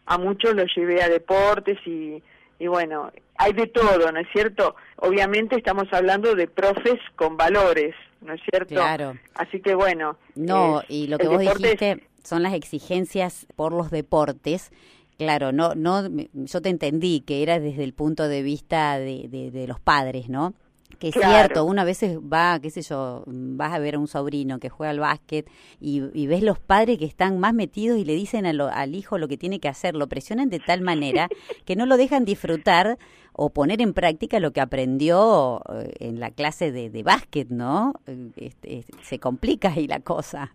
a 0.07 0.19
muchos 0.19 0.55
los 0.55 0.67
llevé 0.77 1.03
a 1.03 1.09
deportes 1.09 1.79
y, 1.87 2.23
y 2.59 2.67
bueno, 2.67 3.11
hay 3.37 3.53
de 3.53 3.67
todo, 3.67 4.11
¿no 4.13 4.19
es 4.21 4.29
cierto? 4.33 4.75
Obviamente 4.97 5.57
estamos 5.57 5.85
hablando 5.93 6.35
de 6.35 6.49
profes 6.49 6.99
con 7.17 7.37
valores, 7.37 7.95
¿no 8.21 8.33
es 8.35 8.41
cierto? 8.51 8.75
Claro. 8.75 9.17
Así 9.35 9.61
que 9.61 9.75
bueno. 9.75 10.17
No, 10.35 10.81
eh, 10.81 10.85
y 10.89 11.07
lo 11.09 11.19
que 11.19 11.29
vos 11.29 11.39
deporte 11.39 11.73
es- 11.73 11.79
dijiste 11.81 12.09
son 12.25 12.43
las 12.43 12.53
exigencias 12.53 13.47
por 13.57 13.73
los 13.73 13.91
deportes. 13.91 14.71
Claro, 15.19 15.53
no, 15.53 15.75
no, 15.75 16.09
yo 16.33 16.63
te 16.63 16.69
entendí 16.69 17.21
que 17.21 17.43
era 17.43 17.59
desde 17.59 17.85
el 17.85 17.93
punto 17.93 18.29
de 18.29 18.43
vista 18.43 18.99
de, 18.99 19.27
de, 19.29 19.51
de 19.51 19.67
los 19.67 19.81
padres, 19.81 20.29
¿no? 20.29 20.55
Que 20.99 21.09
es 21.09 21.15
cierto, 21.15 21.65
uno 21.65 21.83
a 21.83 21.85
veces 21.85 22.19
va, 22.19 22.59
qué 22.61 22.71
sé 22.71 22.83
yo, 22.83 23.23
vas 23.27 23.73
a 23.73 23.79
ver 23.79 23.95
a 23.95 23.99
un 24.01 24.09
sobrino 24.09 24.59
que 24.59 24.69
juega 24.69 24.91
al 24.91 24.99
básquet 24.99 25.49
y, 25.81 26.01
ves 26.27 26.43
los 26.43 26.59
padres 26.59 26.99
que 26.99 27.05
están 27.05 27.39
más 27.39 27.55
metidos 27.55 27.99
y 27.99 28.05
le 28.05 28.15
dicen 28.15 28.47
al 28.47 28.95
hijo 28.95 29.17
lo 29.17 29.29
que 29.29 29.37
tiene 29.37 29.61
que 29.61 29.69
hacer, 29.69 29.95
lo 29.95 30.09
presionan 30.09 30.51
de 30.51 30.59
tal 30.59 30.81
manera 30.81 31.29
que 31.65 31.77
no 31.77 31.87
lo 31.87 31.97
dejan 31.97 32.25
disfrutar 32.25 32.99
o 33.33 33.51
poner 33.51 33.81
en 33.81 33.95
práctica 33.95 34.41
lo 34.41 34.53
que 34.53 34.61
aprendió 34.61 35.63
eh, 35.73 35.93
en 36.01 36.19
la 36.19 36.33
clase 36.33 36.73
de, 36.73 36.91
de 36.91 37.03
básquet, 37.05 37.49
¿no? 37.49 37.93
Este, 38.37 38.85
se 39.03 39.21
complica 39.21 39.71
ahí 39.71 39.87
la 39.87 40.01
cosa. 40.01 40.55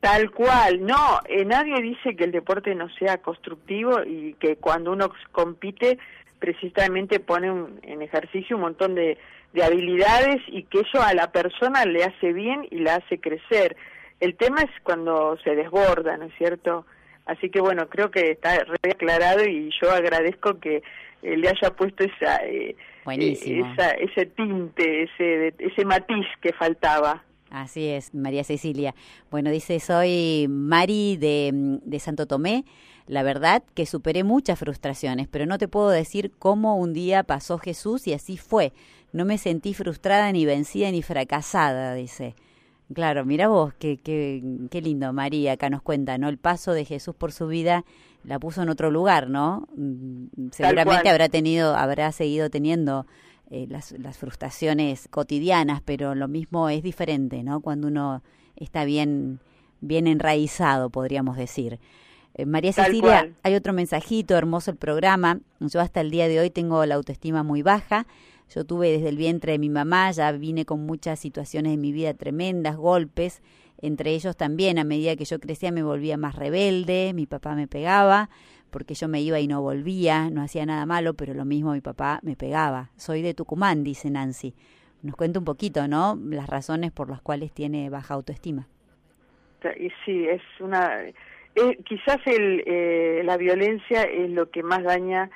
Tal 0.00 0.30
cual, 0.30 0.84
no, 0.84 1.20
eh, 1.28 1.44
nadie 1.44 1.80
dice 1.80 2.14
que 2.14 2.24
el 2.24 2.32
deporte 2.32 2.74
no 2.74 2.88
sea 2.96 3.18
constructivo 3.18 4.02
y 4.04 4.34
que 4.34 4.56
cuando 4.56 4.92
uno 4.92 5.10
compite 5.32 5.98
precisamente 6.38 7.18
pone 7.18 7.48
en 7.82 8.02
ejercicio 8.02 8.56
un 8.56 8.62
montón 8.62 8.94
de, 8.94 9.18
de 9.52 9.64
habilidades 9.64 10.36
y 10.48 10.64
que 10.64 10.80
eso 10.80 11.02
a 11.02 11.14
la 11.14 11.32
persona 11.32 11.84
le 11.86 12.04
hace 12.04 12.32
bien 12.32 12.66
y 12.70 12.80
la 12.80 12.96
hace 12.96 13.18
crecer. 13.18 13.76
El 14.20 14.36
tema 14.36 14.60
es 14.60 14.70
cuando 14.82 15.38
se 15.42 15.54
desborda, 15.54 16.16
¿no 16.16 16.26
es 16.26 16.34
cierto? 16.36 16.86
Así 17.26 17.50
que 17.50 17.60
bueno, 17.60 17.88
creo 17.88 18.10
que 18.10 18.30
está 18.30 18.64
re 18.64 18.90
aclarado 18.92 19.44
y 19.44 19.70
yo 19.82 19.90
agradezco 19.90 20.60
que 20.60 20.82
eh, 21.22 21.36
le 21.36 21.48
haya 21.48 21.70
puesto 21.74 22.04
esa, 22.04 22.36
eh, 22.44 22.76
eh 23.08 23.64
esa, 23.72 23.90
ese 23.92 24.26
tinte, 24.26 25.04
ese, 25.04 25.54
ese 25.58 25.84
matiz 25.84 26.26
que 26.40 26.52
faltaba. 26.52 27.22
Así 27.50 27.86
es, 27.86 28.12
María 28.14 28.44
Cecilia. 28.44 28.94
Bueno, 29.30 29.50
dice, 29.50 29.78
soy 29.80 30.46
Mari 30.48 31.16
de, 31.16 31.78
de 31.84 32.00
Santo 32.00 32.26
Tomé. 32.26 32.64
La 33.06 33.22
verdad 33.22 33.62
que 33.74 33.86
superé 33.86 34.24
muchas 34.24 34.58
frustraciones, 34.58 35.28
pero 35.28 35.46
no 35.46 35.58
te 35.58 35.68
puedo 35.68 35.90
decir 35.90 36.32
cómo 36.38 36.76
un 36.76 36.92
día 36.92 37.22
pasó 37.22 37.58
Jesús 37.58 38.06
y 38.08 38.12
así 38.12 38.36
fue. 38.36 38.72
No 39.12 39.24
me 39.24 39.38
sentí 39.38 39.74
frustrada 39.74 40.30
ni 40.32 40.44
vencida 40.44 40.90
ni 40.90 41.02
fracasada, 41.02 41.94
dice. 41.94 42.34
Claro, 42.92 43.24
mira 43.24 43.48
vos, 43.48 43.74
qué, 43.74 43.96
qué, 43.96 44.42
qué 44.70 44.80
lindo, 44.80 45.12
María, 45.12 45.52
acá 45.52 45.70
nos 45.70 45.82
cuenta, 45.82 46.18
¿no? 46.18 46.28
El 46.28 46.38
paso 46.38 46.72
de 46.72 46.84
Jesús 46.84 47.14
por 47.16 47.32
su 47.32 47.48
vida 47.48 47.84
la 48.22 48.38
puso 48.38 48.62
en 48.62 48.68
otro 48.68 48.90
lugar, 48.90 49.28
¿no? 49.28 49.68
Mm, 49.76 50.50
seguramente 50.52 51.08
habrá 51.08 51.28
tenido, 51.28 51.76
habrá 51.76 52.12
seguido 52.12 52.50
teniendo 52.50 53.06
eh, 53.50 53.66
las, 53.68 53.92
las 53.92 54.18
frustraciones 54.18 55.08
cotidianas, 55.08 55.80
pero 55.84 56.14
lo 56.14 56.26
mismo 56.26 56.68
es 56.68 56.82
diferente, 56.82 57.42
¿no? 57.42 57.60
Cuando 57.60 57.88
uno 57.88 58.22
está 58.56 58.84
bien, 58.84 59.40
bien 59.80 60.06
enraizado, 60.06 60.90
podríamos 60.90 61.36
decir. 61.36 61.78
Eh, 62.34 62.44
María 62.44 62.72
Cecilia, 62.72 63.32
hay 63.42 63.54
otro 63.54 63.72
mensajito, 63.72 64.36
hermoso 64.36 64.70
el 64.70 64.76
programa. 64.76 65.40
Yo 65.60 65.80
hasta 65.80 66.00
el 66.00 66.10
día 66.10 66.28
de 66.28 66.40
hoy 66.40 66.50
tengo 66.50 66.84
la 66.86 66.96
autoestima 66.96 67.42
muy 67.42 67.62
baja. 67.62 68.06
Yo 68.54 68.64
tuve 68.64 68.90
desde 68.90 69.08
el 69.08 69.16
vientre 69.16 69.52
de 69.52 69.58
mi 69.58 69.70
mamá, 69.70 70.10
ya 70.10 70.30
vine 70.32 70.64
con 70.64 70.84
muchas 70.84 71.18
situaciones 71.18 71.72
en 71.72 71.80
mi 71.80 71.92
vida 71.92 72.14
tremendas, 72.14 72.76
golpes. 72.76 73.42
Entre 73.78 74.14
ellos 74.14 74.36
también, 74.36 74.78
a 74.78 74.84
medida 74.84 75.16
que 75.16 75.24
yo 75.24 75.38
crecía, 75.38 75.70
me 75.70 75.82
volvía 75.82 76.16
más 76.16 76.34
rebelde. 76.34 77.12
Mi 77.14 77.26
papá 77.26 77.54
me 77.54 77.68
pegaba 77.68 78.28
porque 78.76 78.92
yo 78.92 79.08
me 79.08 79.22
iba 79.22 79.40
y 79.40 79.48
no 79.48 79.62
volvía, 79.62 80.28
no 80.28 80.42
hacía 80.42 80.66
nada 80.66 80.84
malo, 80.84 81.14
pero 81.14 81.32
lo 81.32 81.46
mismo 81.46 81.72
mi 81.72 81.80
papá 81.80 82.20
me 82.22 82.36
pegaba. 82.36 82.90
Soy 82.96 83.22
de 83.22 83.32
Tucumán, 83.32 83.82
dice 83.82 84.10
Nancy. 84.10 84.52
Nos 85.02 85.16
cuenta 85.16 85.38
un 85.38 85.46
poquito, 85.46 85.88
¿no? 85.88 86.14
Las 86.28 86.46
razones 86.46 86.92
por 86.92 87.08
las 87.08 87.22
cuales 87.22 87.52
tiene 87.52 87.88
baja 87.88 88.12
autoestima. 88.12 88.68
Sí, 90.04 90.26
es 90.28 90.42
una 90.60 91.04
eh, 91.04 91.78
quizás 91.86 92.18
el, 92.26 92.64
eh, 92.66 93.22
la 93.24 93.38
violencia 93.38 94.02
es 94.02 94.28
lo 94.28 94.50
que 94.50 94.62
más 94.62 94.82
daña 94.82 95.30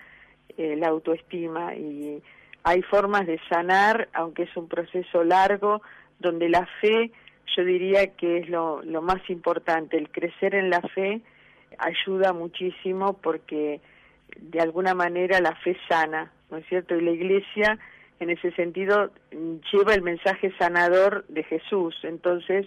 eh, 0.58 0.76
la 0.76 0.88
autoestima 0.88 1.74
y 1.74 2.22
hay 2.62 2.82
formas 2.82 3.26
de 3.26 3.40
sanar, 3.48 4.10
aunque 4.12 4.42
es 4.42 4.54
un 4.54 4.68
proceso 4.68 5.24
largo, 5.24 5.80
donde 6.18 6.50
la 6.50 6.68
fe, 6.82 7.10
yo 7.56 7.64
diría 7.64 8.08
que 8.16 8.36
es 8.36 8.50
lo, 8.50 8.82
lo 8.82 9.00
más 9.00 9.22
importante, 9.30 9.96
el 9.96 10.10
crecer 10.10 10.54
en 10.54 10.68
la 10.68 10.82
fe 10.82 11.22
ayuda 11.78 12.32
muchísimo 12.32 13.14
porque 13.14 13.80
de 14.36 14.60
alguna 14.60 14.94
manera 14.94 15.40
la 15.40 15.54
fe 15.56 15.76
sana, 15.88 16.32
¿no 16.50 16.58
es 16.58 16.66
cierto? 16.66 16.96
Y 16.96 17.02
la 17.02 17.10
iglesia 17.10 17.78
en 18.20 18.30
ese 18.30 18.52
sentido 18.52 19.10
lleva 19.72 19.94
el 19.94 20.02
mensaje 20.02 20.52
sanador 20.58 21.24
de 21.28 21.42
Jesús, 21.44 21.96
entonces 22.02 22.66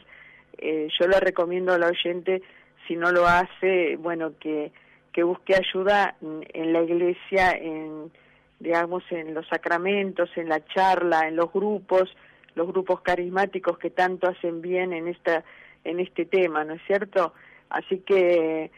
yo 0.60 1.08
le 1.08 1.20
recomiendo 1.20 1.74
al 1.74 1.84
oyente 1.84 2.42
si 2.88 2.96
no 2.96 3.12
lo 3.12 3.28
hace, 3.28 3.96
bueno, 3.98 4.34
que, 4.39 4.72
que 5.12 5.24
busque 5.24 5.56
ayuda 5.56 6.16
en 6.22 6.74
la 6.74 6.82
iglesia, 6.82 7.52
en, 7.52 8.12
digamos, 8.60 9.04
en 9.10 9.34
los 9.34 9.48
sacramentos, 9.48 10.30
en 10.36 10.50
la 10.50 10.63
charla, 10.66 11.28
en 11.28 11.36
los 11.36 11.52
grupos, 11.52 12.13
los 12.56 12.68
grupos 12.68 13.02
carismáticos 13.02 13.78
que 13.78 13.89
tanto 13.89 14.28
hacen 14.28 14.62
bien 14.62 14.94
en 14.94 15.08
esta, 15.08 15.44
en 15.84 16.00
este 16.00 16.26
tema, 16.26 16.63
¿no 16.63 16.74
es 16.74 16.82
cierto? 16.88 17.34
Así 17.70 18.00
que 18.00 18.72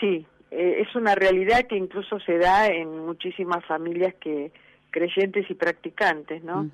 sí, 0.00 0.26
eh, 0.50 0.82
es 0.86 0.94
una 0.94 1.14
realidad 1.14 1.66
que 1.66 1.76
incluso 1.76 2.20
se 2.20 2.38
da 2.38 2.66
en 2.68 3.06
muchísimas 3.06 3.64
familias 3.64 4.14
que 4.20 4.52
creyentes 4.90 5.50
y 5.50 5.54
practicantes, 5.54 6.44
¿no? 6.44 6.70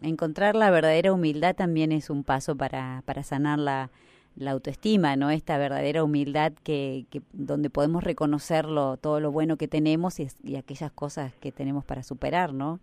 Encontrar 0.00 0.54
la 0.54 0.70
verdadera 0.70 1.12
humildad 1.12 1.56
también 1.56 1.90
es 1.90 2.08
un 2.08 2.22
paso 2.22 2.56
para, 2.56 3.02
para 3.04 3.24
sanar 3.24 3.58
la, 3.58 3.90
la 4.36 4.52
autoestima, 4.52 5.16
¿no? 5.16 5.30
Esta 5.30 5.58
verdadera 5.58 6.04
humildad 6.04 6.52
que, 6.62 7.06
que 7.10 7.20
donde 7.32 7.70
podemos 7.70 8.04
reconocerlo, 8.04 8.96
todo 8.96 9.18
lo 9.18 9.32
bueno 9.32 9.56
que 9.56 9.66
tenemos 9.66 10.20
y, 10.20 10.56
aquellas 10.56 10.92
cosas 10.92 11.34
que 11.40 11.50
tenemos 11.50 11.84
para 11.84 12.04
superar, 12.04 12.52
¿no? 12.52 12.78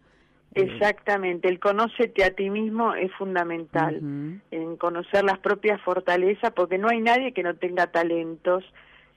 Eh, 0.54 0.64
Exactamente, 0.64 1.48
el 1.48 1.60
conócete 1.60 2.26
a 2.26 2.32
ti 2.32 2.50
mismo 2.50 2.94
es 2.96 3.14
fundamental, 3.14 4.02
en 4.52 4.76
conocer 4.76 5.24
las 5.24 5.40
propias 5.40 5.82
fortalezas, 5.82 6.52
porque 6.52 6.78
no 6.78 6.90
hay 6.90 7.00
nadie 7.00 7.32
que 7.32 7.44
no 7.44 7.56
tenga 7.56 7.88
talentos 7.88 8.66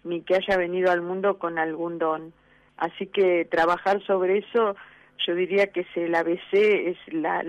ni 0.04 0.22
que 0.22 0.36
haya 0.36 0.56
venido 0.56 0.90
al 0.90 1.02
mundo 1.02 1.38
con 1.38 1.58
algún 1.58 1.98
don. 1.98 2.32
Así 2.76 3.06
que 3.06 3.44
trabajar 3.44 4.02
sobre 4.06 4.38
eso, 4.38 4.76
yo 5.26 5.34
diría 5.34 5.68
que 5.68 5.80
es 5.80 5.96
el 5.96 6.14
ABC, 6.14 6.52
es 6.52 6.96
la, 7.12 7.44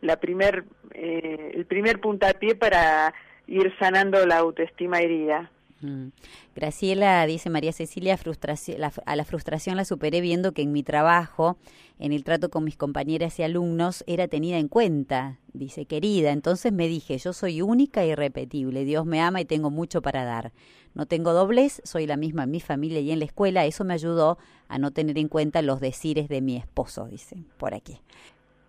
la 0.00 0.16
primer, 0.16 0.64
eh, 0.92 1.52
el 1.54 1.64
primer 1.66 2.00
puntapié 2.00 2.54
para 2.54 3.14
ir 3.46 3.72
sanando 3.78 4.24
la 4.26 4.38
autoestima 4.38 4.98
herida. 4.98 5.50
Mm. 5.80 6.08
Graciela 6.56 7.26
dice 7.26 7.50
María 7.50 7.72
Cecilia, 7.72 8.16
frustración, 8.16 8.78
a 9.04 9.16
la 9.16 9.24
frustración 9.24 9.76
la 9.76 9.84
superé 9.84 10.20
viendo 10.20 10.52
que 10.52 10.62
en 10.62 10.72
mi 10.72 10.82
trabajo, 10.82 11.58
en 11.98 12.12
el 12.12 12.24
trato 12.24 12.48
con 12.48 12.64
mis 12.64 12.76
compañeras 12.76 13.38
y 13.38 13.42
alumnos, 13.42 14.02
era 14.06 14.28
tenida 14.28 14.58
en 14.58 14.68
cuenta. 14.68 15.38
Dice, 15.52 15.84
querida, 15.84 16.32
entonces 16.32 16.72
me 16.72 16.88
dije, 16.88 17.18
yo 17.18 17.32
soy 17.32 17.60
única 17.60 18.02
e 18.02 18.08
irrepetible, 18.08 18.84
Dios 18.84 19.04
me 19.04 19.20
ama 19.20 19.40
y 19.40 19.44
tengo 19.44 19.70
mucho 19.70 20.00
para 20.00 20.24
dar. 20.24 20.52
No 20.94 21.06
tengo 21.06 21.32
doblez, 21.32 21.80
soy 21.84 22.06
la 22.06 22.16
misma 22.16 22.44
en 22.44 22.50
mi 22.52 22.60
familia 22.60 23.00
y 23.00 23.10
en 23.10 23.18
la 23.18 23.24
escuela, 23.24 23.64
eso 23.64 23.84
me 23.84 23.94
ayudó 23.94 24.38
a 24.68 24.78
no 24.78 24.92
tener 24.92 25.18
en 25.18 25.28
cuenta 25.28 25.60
los 25.60 25.80
decires 25.80 26.28
de 26.28 26.40
mi 26.40 26.56
esposo, 26.56 27.06
dice, 27.06 27.36
por 27.58 27.74
aquí. 27.74 28.00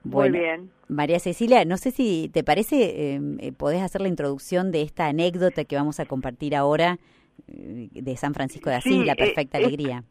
Muy 0.04 0.30
bien. 0.30 0.72
María 0.88 1.20
Cecilia, 1.20 1.66
no 1.66 1.78
sé 1.78 1.92
si 1.92 2.30
te 2.32 2.44
parece, 2.44 3.14
em, 3.14 3.38
eh, 3.40 3.52
podés 3.52 3.82
hacer 3.82 4.02
la 4.02 4.08
introducción 4.08 4.72
de 4.72 4.84
esta 4.84 5.08
anécdota 5.08 5.66
que 5.66 5.76
vamos 5.76 6.00
a 6.00 6.06
compartir 6.06 6.56
ahora 6.56 7.00
eh, 7.48 7.90
de 7.92 8.16
San 8.16 8.34
Francisco 8.34 8.70
de 8.70 8.76
Asís, 8.78 9.06
La 9.06 9.14
eh, 9.14 9.18
Perfecta 9.18 9.58
Alegría. 9.58 10.04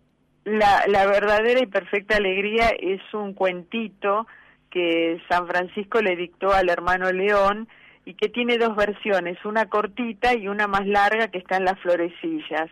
La, 0.44 0.85
la 0.88 1.07
verdadera 1.07 1.61
y 1.61 1.66
perfecta 1.66 2.16
alegría 2.16 2.68
es 2.68 3.00
un 3.14 3.33
cuentito 3.33 4.27
que 4.70 5.18
San 5.29 5.46
Francisco 5.46 6.03
le 6.03 6.16
dictó 6.16 6.53
al 6.53 6.68
hermano 6.68 7.11
León 7.12 7.68
y 8.05 8.14
que 8.14 8.29
tiene 8.29 8.59
dos 8.59 8.77
versiones, 8.77 9.43
una 9.45 9.69
cortita 9.69 10.35
y 10.35 10.49
una 10.49 10.67
más 10.67 10.87
larga 10.87 11.29
que 11.29 11.38
está 11.38 11.57
en 11.57 11.64
las 11.64 11.79
florecillas. 11.81 12.71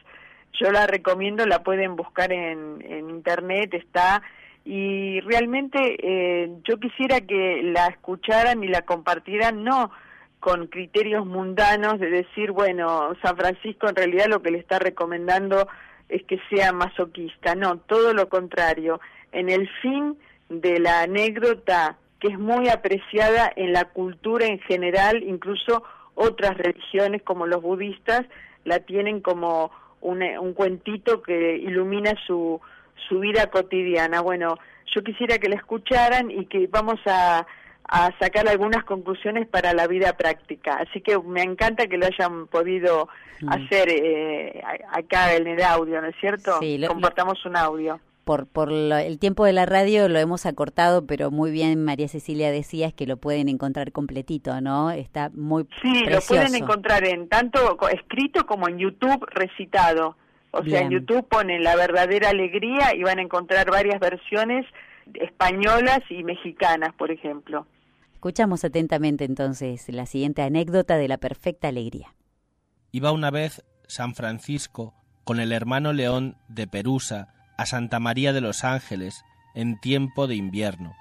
Yo 0.60 0.70
la 0.70 0.86
recomiendo, 0.86 1.46
la 1.46 1.62
pueden 1.62 1.96
buscar 1.96 2.32
en, 2.32 2.84
en 2.86 3.08
internet, 3.08 3.72
está 3.74 4.22
y 4.64 5.20
realmente 5.20 5.96
eh, 6.02 6.50
yo 6.64 6.78
quisiera 6.78 7.20
que 7.20 7.62
la 7.64 7.86
escucharan 7.86 8.62
y 8.62 8.68
la 8.68 8.82
compartieran 8.82 9.64
no 9.64 9.90
con 10.38 10.66
criterios 10.66 11.26
mundanos 11.26 11.98
de 11.98 12.10
decir, 12.10 12.52
bueno, 12.52 13.14
San 13.22 13.36
Francisco 13.36 13.88
en 13.88 13.96
realidad 13.96 14.26
lo 14.28 14.42
que 14.42 14.50
le 14.50 14.58
está 14.58 14.78
recomendando 14.78 15.68
es 16.08 16.22
que 16.24 16.38
sea 16.50 16.72
masoquista, 16.72 17.54
no, 17.54 17.78
todo 17.78 18.12
lo 18.12 18.28
contrario, 18.28 19.00
en 19.32 19.48
el 19.48 19.68
fin 19.80 20.16
de 20.48 20.78
la 20.78 21.02
anécdota 21.02 21.96
que 22.22 22.28
es 22.28 22.38
muy 22.38 22.68
apreciada 22.68 23.52
en 23.56 23.72
la 23.72 23.86
cultura 23.86 24.46
en 24.46 24.60
general, 24.60 25.24
incluso 25.24 25.82
otras 26.14 26.56
religiones 26.56 27.20
como 27.24 27.48
los 27.48 27.60
budistas 27.60 28.22
la 28.64 28.78
tienen 28.78 29.20
como 29.20 29.72
un, 30.00 30.22
un 30.22 30.54
cuentito 30.54 31.20
que 31.20 31.56
ilumina 31.56 32.14
su, 32.24 32.60
su 33.08 33.18
vida 33.18 33.48
cotidiana. 33.48 34.20
Bueno, 34.20 34.54
yo 34.94 35.02
quisiera 35.02 35.38
que 35.38 35.48
la 35.48 35.56
escucharan 35.56 36.30
y 36.30 36.46
que 36.46 36.68
vamos 36.68 37.00
a, 37.06 37.44
a 37.88 38.10
sacar 38.20 38.48
algunas 38.48 38.84
conclusiones 38.84 39.48
para 39.48 39.74
la 39.74 39.88
vida 39.88 40.16
práctica. 40.16 40.76
Así 40.76 41.00
que 41.00 41.18
me 41.18 41.42
encanta 41.42 41.88
que 41.88 41.98
lo 41.98 42.06
hayan 42.06 42.46
podido 42.46 43.08
hacer 43.48 43.88
eh, 43.88 44.62
acá 44.92 45.34
en 45.34 45.48
el 45.48 45.60
audio, 45.60 46.00
¿no 46.00 46.06
es 46.06 46.16
cierto? 46.20 46.60
Sí, 46.60 46.80
Compartamos 46.86 47.44
un 47.46 47.56
audio. 47.56 47.98
Por, 48.24 48.46
por 48.46 48.70
el 48.72 49.18
tiempo 49.18 49.44
de 49.44 49.52
la 49.52 49.66
radio 49.66 50.08
lo 50.08 50.18
hemos 50.18 50.46
acortado, 50.46 51.06
pero 51.06 51.30
muy 51.30 51.50
bien 51.50 51.84
María 51.84 52.08
Cecilia 52.08 52.50
decías 52.50 52.92
que 52.92 53.06
lo 53.06 53.16
pueden 53.16 53.48
encontrar 53.48 53.92
completito, 53.92 54.60
¿no? 54.60 54.90
Está 54.90 55.30
muy 55.34 55.66
Sí, 55.82 56.04
lo 56.04 56.20
pueden 56.20 56.54
encontrar 56.54 57.04
en 57.04 57.28
tanto 57.28 57.78
escrito 57.90 58.46
como 58.46 58.68
en 58.68 58.78
YouTube 58.78 59.26
recitado. 59.30 60.16
O 60.52 60.62
sea, 60.64 60.82
en 60.82 60.90
YouTube 60.90 61.26
ponen 61.28 61.62
La 61.62 61.76
verdadera 61.76 62.28
alegría 62.28 62.94
y 62.94 63.02
van 63.02 63.18
a 63.18 63.22
encontrar 63.22 63.70
varias 63.70 63.98
versiones 63.98 64.66
españolas 65.14 66.00
y 66.10 66.22
mexicanas, 66.24 66.92
por 66.94 67.10
ejemplo. 67.10 67.66
Escuchamos 68.12 68.64
atentamente 68.64 69.24
entonces 69.24 69.88
la 69.88 70.06
siguiente 70.06 70.42
anécdota 70.42 70.96
de 70.96 71.08
la 71.08 71.18
perfecta 71.18 71.68
alegría. 71.68 72.14
Iba 72.92 73.12
una 73.12 73.30
vez 73.30 73.64
San 73.88 74.14
Francisco 74.14 74.94
con 75.24 75.40
el 75.40 75.52
hermano 75.52 75.92
León 75.92 76.36
de 76.48 76.66
Perusa 76.66 77.34
a 77.62 77.66
Santa 77.66 77.98
María 78.00 78.32
de 78.32 78.40
los 78.40 78.64
Ángeles 78.64 79.24
en 79.54 79.78
tiempo 79.78 80.26
de 80.26 80.34
invierno. 80.34 80.94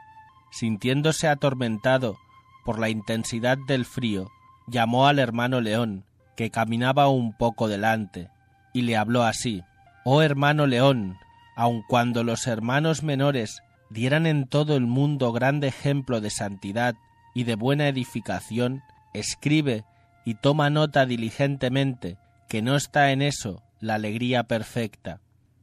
Sintiéndose 0.52 1.28
atormentado 1.28 2.18
por 2.64 2.80
la 2.80 2.90
intensidad 2.90 3.58
del 3.68 3.86
frío, 3.86 4.30
llamó 4.68 5.08
al 5.08 5.20
hermano 5.20 5.62
León, 5.62 6.06
que 6.36 6.52
caminaba 6.52 7.08
un 7.10 7.34
poco 7.38 7.68
delante, 7.68 8.30
y 8.74 8.84
le 8.84 8.96
habló 8.96 9.24
así 9.24 9.64
Oh 10.04 10.22
hermano 10.22 10.66
León, 10.66 11.18
aun 11.56 11.84
cuando 11.88 12.24
los 12.24 12.48
hermanos 12.48 13.04
menores 13.04 13.62
dieran 13.90 14.26
en 14.26 14.48
todo 14.48 14.76
el 14.76 14.88
mundo 14.88 15.32
grande 15.32 15.68
ejemplo 15.68 16.22
de 16.22 16.32
santidad 16.32 16.96
y 17.36 17.44
de 17.44 17.56
buena 17.56 17.88
edificación, 17.88 18.82
escribe 19.14 19.84
y 20.26 20.36
toma 20.36 20.70
nota 20.70 21.06
diligentemente 21.06 22.18
que 22.48 22.62
no 22.62 22.76
está 22.76 23.12
en 23.12 23.22
eso 23.22 23.62
la 23.80 23.96
alegría 23.96 24.44
perfecta. 24.44 25.20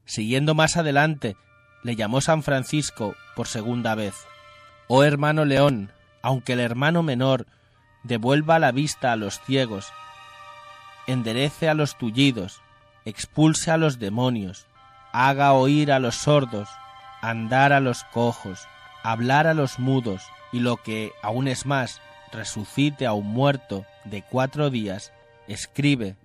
Siguiendo 0.08 0.54
más 0.54 0.78
adelante, 0.78 1.36
le 1.82 1.94
llamó 1.94 2.22
San 2.22 2.42
Francisco 2.42 3.14
por 3.36 3.46
segunda 3.46 3.94
vez. 3.94 4.14
Oh 4.86 5.04
hermano 5.04 5.44
León, 5.44 5.92
aunque 6.22 6.54
el 6.54 6.60
hermano 6.60 7.02
menor 7.02 7.46
devuelva 8.04 8.58
la 8.58 8.72
vista 8.72 9.12
a 9.12 9.16
los 9.16 9.38
ciegos, 9.42 9.92
enderece 11.06 11.68
a 11.68 11.74
los 11.74 11.98
tullidos, 11.98 12.62
expulse 13.04 13.70
a 13.70 13.76
los 13.76 13.98
demonios, 13.98 14.66
haga 15.12 15.52
oír 15.52 15.92
a 15.92 15.98
los 15.98 16.14
sordos, 16.14 16.70
andar 17.20 17.74
a 17.74 17.80
los 17.80 18.04
cojos, 18.04 18.66
hablar 19.02 19.46
a 19.46 19.52
los 19.52 19.78
mudos, 19.78 20.22
y 20.52 20.60
lo 20.60 20.78
que 20.78 21.12
aún 21.20 21.48
es 21.48 21.66
más, 21.66 22.00
resucite 22.32 23.04
a 23.04 23.12
un 23.12 23.26
muerto 23.26 23.84
de 24.06 24.22
cuatro 24.22 24.70
días, 24.70 25.12
escribe 25.48 26.16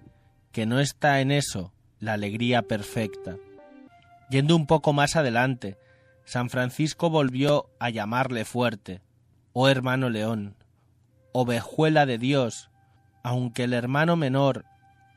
que 0.53 0.65
no 0.65 0.79
está 0.79 1.19
en 1.19 1.31
eso 1.31 1.73
la 1.99 2.13
alegría 2.13 2.61
perfecta. 2.61 3.35
Yendo 4.33 4.55
un 4.55 4.65
poco 4.65 4.93
más 4.93 5.15
adelante, 5.15 5.77
San 6.25 6.49
Francisco 6.49 7.11
volvió 7.11 7.69
a 7.79 7.91
llamarle 7.91 8.45
fuerte, 8.45 9.03
Oh 9.53 9.67
hermano 9.67 10.09
León, 10.09 10.55
ovejuela 11.33 12.07
de 12.07 12.17
Dios, 12.17 12.71
aunque 13.23 13.65
el 13.65 13.73
hermano 13.73 14.15
menor 14.15 14.65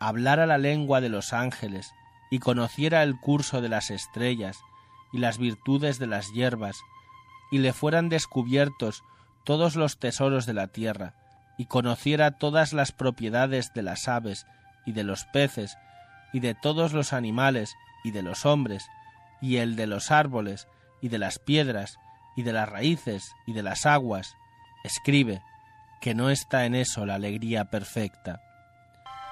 hablara 0.00 0.44
la 0.44 0.58
lengua 0.58 1.00
de 1.00 1.08
los 1.08 1.32
ángeles 1.32 1.92
y 2.30 2.40
conociera 2.40 3.02
el 3.02 3.18
curso 3.18 3.62
de 3.62 3.70
las 3.70 3.90
estrellas 3.90 4.58
y 5.14 5.16
las 5.16 5.38
virtudes 5.38 5.98
de 5.98 6.08
las 6.08 6.30
hierbas, 6.34 6.76
y 7.50 7.56
le 7.56 7.72
fueran 7.72 8.10
descubiertos 8.10 9.02
todos 9.46 9.76
los 9.76 9.98
tesoros 9.98 10.44
de 10.44 10.52
la 10.52 10.66
tierra, 10.66 11.14
y 11.56 11.64
conociera 11.64 12.32
todas 12.32 12.74
las 12.74 12.92
propiedades 12.92 13.72
de 13.72 13.80
las 13.80 14.08
aves 14.08 14.46
y 14.84 14.92
de 14.92 15.04
los 15.04 15.24
peces 15.24 15.78
y 16.34 16.40
de 16.40 16.54
todos 16.54 16.92
los 16.92 17.14
animales 17.14 17.74
y 18.04 18.10
de 18.10 18.20
los 18.20 18.44
hombres, 18.44 18.86
y 19.40 19.56
el 19.56 19.76
de 19.76 19.86
los 19.86 20.10
árboles 20.10 20.68
y 21.00 21.08
de 21.08 21.18
las 21.18 21.38
piedras 21.38 21.98
y 22.36 22.42
de 22.42 22.52
las 22.52 22.68
raíces 22.68 23.34
y 23.46 23.52
de 23.52 23.62
las 23.62 23.86
aguas, 23.86 24.36
escribe 24.84 25.42
que 26.00 26.14
no 26.14 26.30
está 26.30 26.66
en 26.66 26.74
eso 26.74 27.06
la 27.06 27.14
alegría 27.14 27.66
perfecta. 27.66 28.40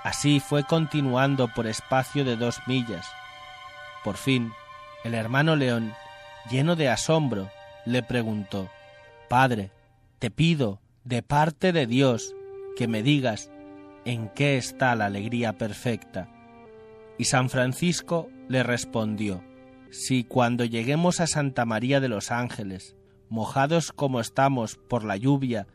Así 0.02 0.40
fue 0.40 0.64
continuando 0.64 1.48
por 1.48 1.66
espacio 1.66 2.24
de 2.24 2.36
dos 2.36 2.60
millas. 2.66 3.06
Por 4.02 4.16
fin, 4.16 4.52
el 5.02 5.14
hermano 5.14 5.56
León, 5.56 5.94
lleno 6.50 6.76
de 6.76 6.88
asombro, 6.88 7.50
le 7.86 8.02
preguntó, 8.02 8.68
Padre, 9.28 9.70
te 10.18 10.30
pido, 10.30 10.80
de 11.04 11.22
parte 11.22 11.72
de 11.72 11.86
Dios, 11.86 12.34
que 12.76 12.88
me 12.88 13.02
digas 13.02 13.50
en 14.04 14.28
qué 14.28 14.56
está 14.56 14.94
la 14.94 15.06
alegría 15.06 15.54
perfecta. 15.54 16.28
Y 17.18 17.24
San 17.24 17.48
Francisco 17.48 18.28
le 18.48 18.62
respondió, 18.62 19.42
Si 19.96 20.24
cuando 20.24 20.64
lleguemos 20.64 21.20
a 21.20 21.28
Santa 21.28 21.64
María 21.64 22.00
de 22.00 22.08
los 22.08 22.32
Ángeles, 22.32 22.96
mojados 23.28 23.92
como 23.92 24.18
estamos 24.18 24.74
por 24.74 25.04
la 25.04 25.16
lluvia, 25.16 25.68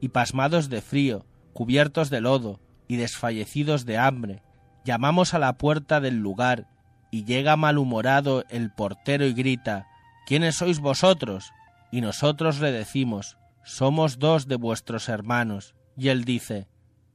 y 0.00 0.08
pasmados 0.08 0.70
de 0.70 0.80
frío, 0.80 1.26
cubiertos 1.52 2.08
de 2.08 2.22
lodo, 2.22 2.60
y 2.88 2.96
desfallecidos 2.96 3.84
de 3.84 3.98
hambre, 3.98 4.42
llamamos 4.86 5.34
a 5.34 5.38
la 5.38 5.58
puerta 5.58 6.00
del 6.00 6.16
lugar, 6.16 6.66
y 7.10 7.26
llega 7.26 7.58
malhumorado 7.58 8.42
el 8.48 8.72
portero 8.72 9.26
y 9.26 9.34
grita, 9.34 9.86
¿quiénes 10.26 10.56
sois 10.56 10.78
vosotros? 10.78 11.52
Y 11.92 12.00
nosotros 12.00 12.60
le 12.60 12.72
decimos, 12.72 13.36
somos 13.64 14.18
dos 14.18 14.48
de 14.48 14.56
vuestros 14.56 15.10
hermanos. 15.10 15.74
Y 15.94 16.08
él 16.08 16.24
dice, 16.24 16.68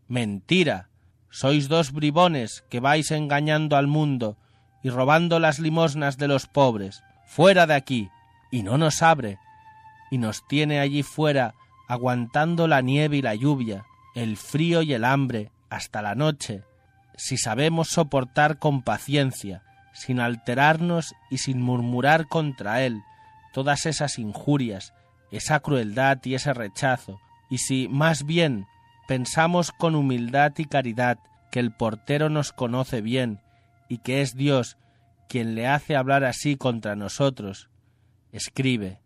Mentira, 0.08 0.92
sois 1.32 1.68
dos 1.68 1.92
bribones 1.92 2.63
que 2.70 2.80
vais 2.80 3.10
engañando 3.10 3.76
al 3.76 3.88
mundo 3.88 4.38
y 4.84 4.89
robando 4.89 5.39
las 5.39 5.60
limosnas 5.60 6.17
de 6.17 6.28
los 6.28 6.46
pobres. 6.46 7.04
Fuera 7.26 7.65
de 7.65 7.74
aquí. 7.74 8.10
Y 8.52 8.62
no 8.62 8.78
nos 8.78 9.02
abre, 9.02 9.39
y 10.12 10.19
nos 10.19 10.46
tiene 10.48 10.80
allí 10.80 11.02
fuera 11.02 11.56
aguantando 11.88 12.67
la 12.67 12.82
nieve 12.82 13.17
y 13.17 13.22
la 13.24 13.34
lluvia, 13.34 13.86
el 14.13 14.38
frío 14.38 14.84
y 14.84 14.93
el 14.93 15.06
hambre, 15.06 15.52
hasta 15.72 16.04
la 16.04 16.13
noche, 16.13 16.62
si 17.15 17.38
sabemos 17.38 17.89
soportar 17.89 18.60
con 18.60 18.84
paciencia, 18.84 19.63
sin 19.91 20.19
alterarnos 20.19 21.15
y 21.32 21.39
sin 21.39 21.62
murmurar 21.62 22.28
contra 22.28 22.84
él 22.84 23.02
todas 23.54 23.86
esas 23.86 24.19
injurias, 24.19 24.93
esa 25.32 25.60
crueldad 25.60 26.19
y 26.24 26.36
ese 26.36 26.54
rechazo, 26.54 27.19
y 27.50 27.60
si 27.60 27.88
más 27.88 28.24
bien 28.24 28.67
pensamos 29.08 29.72
con 29.72 29.96
humildad 29.96 30.54
y 30.58 30.65
caridad 30.65 31.17
que 31.52 31.60
el 31.60 31.72
portero 31.72 32.30
nos 32.30 32.52
conoce 32.52 33.02
bien 33.02 33.39
y 33.88 34.00
que 34.00 34.22
es 34.22 34.36
Dios 34.36 34.78
quien 35.28 35.56
le 35.56 35.67
hace 35.67 35.96
hablar 35.96 36.24
así 36.24 36.58
contra 36.58 36.96
nosotros, 36.96 37.69
escribe, 38.32 39.00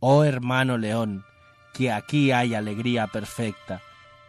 oh 0.00 0.24
hermano 0.24 0.76
León, 0.76 1.24
que 1.72 1.90
aquí 1.90 2.32
hay 2.32 2.54
alegría 2.54 3.06
perfecta, 3.06 3.80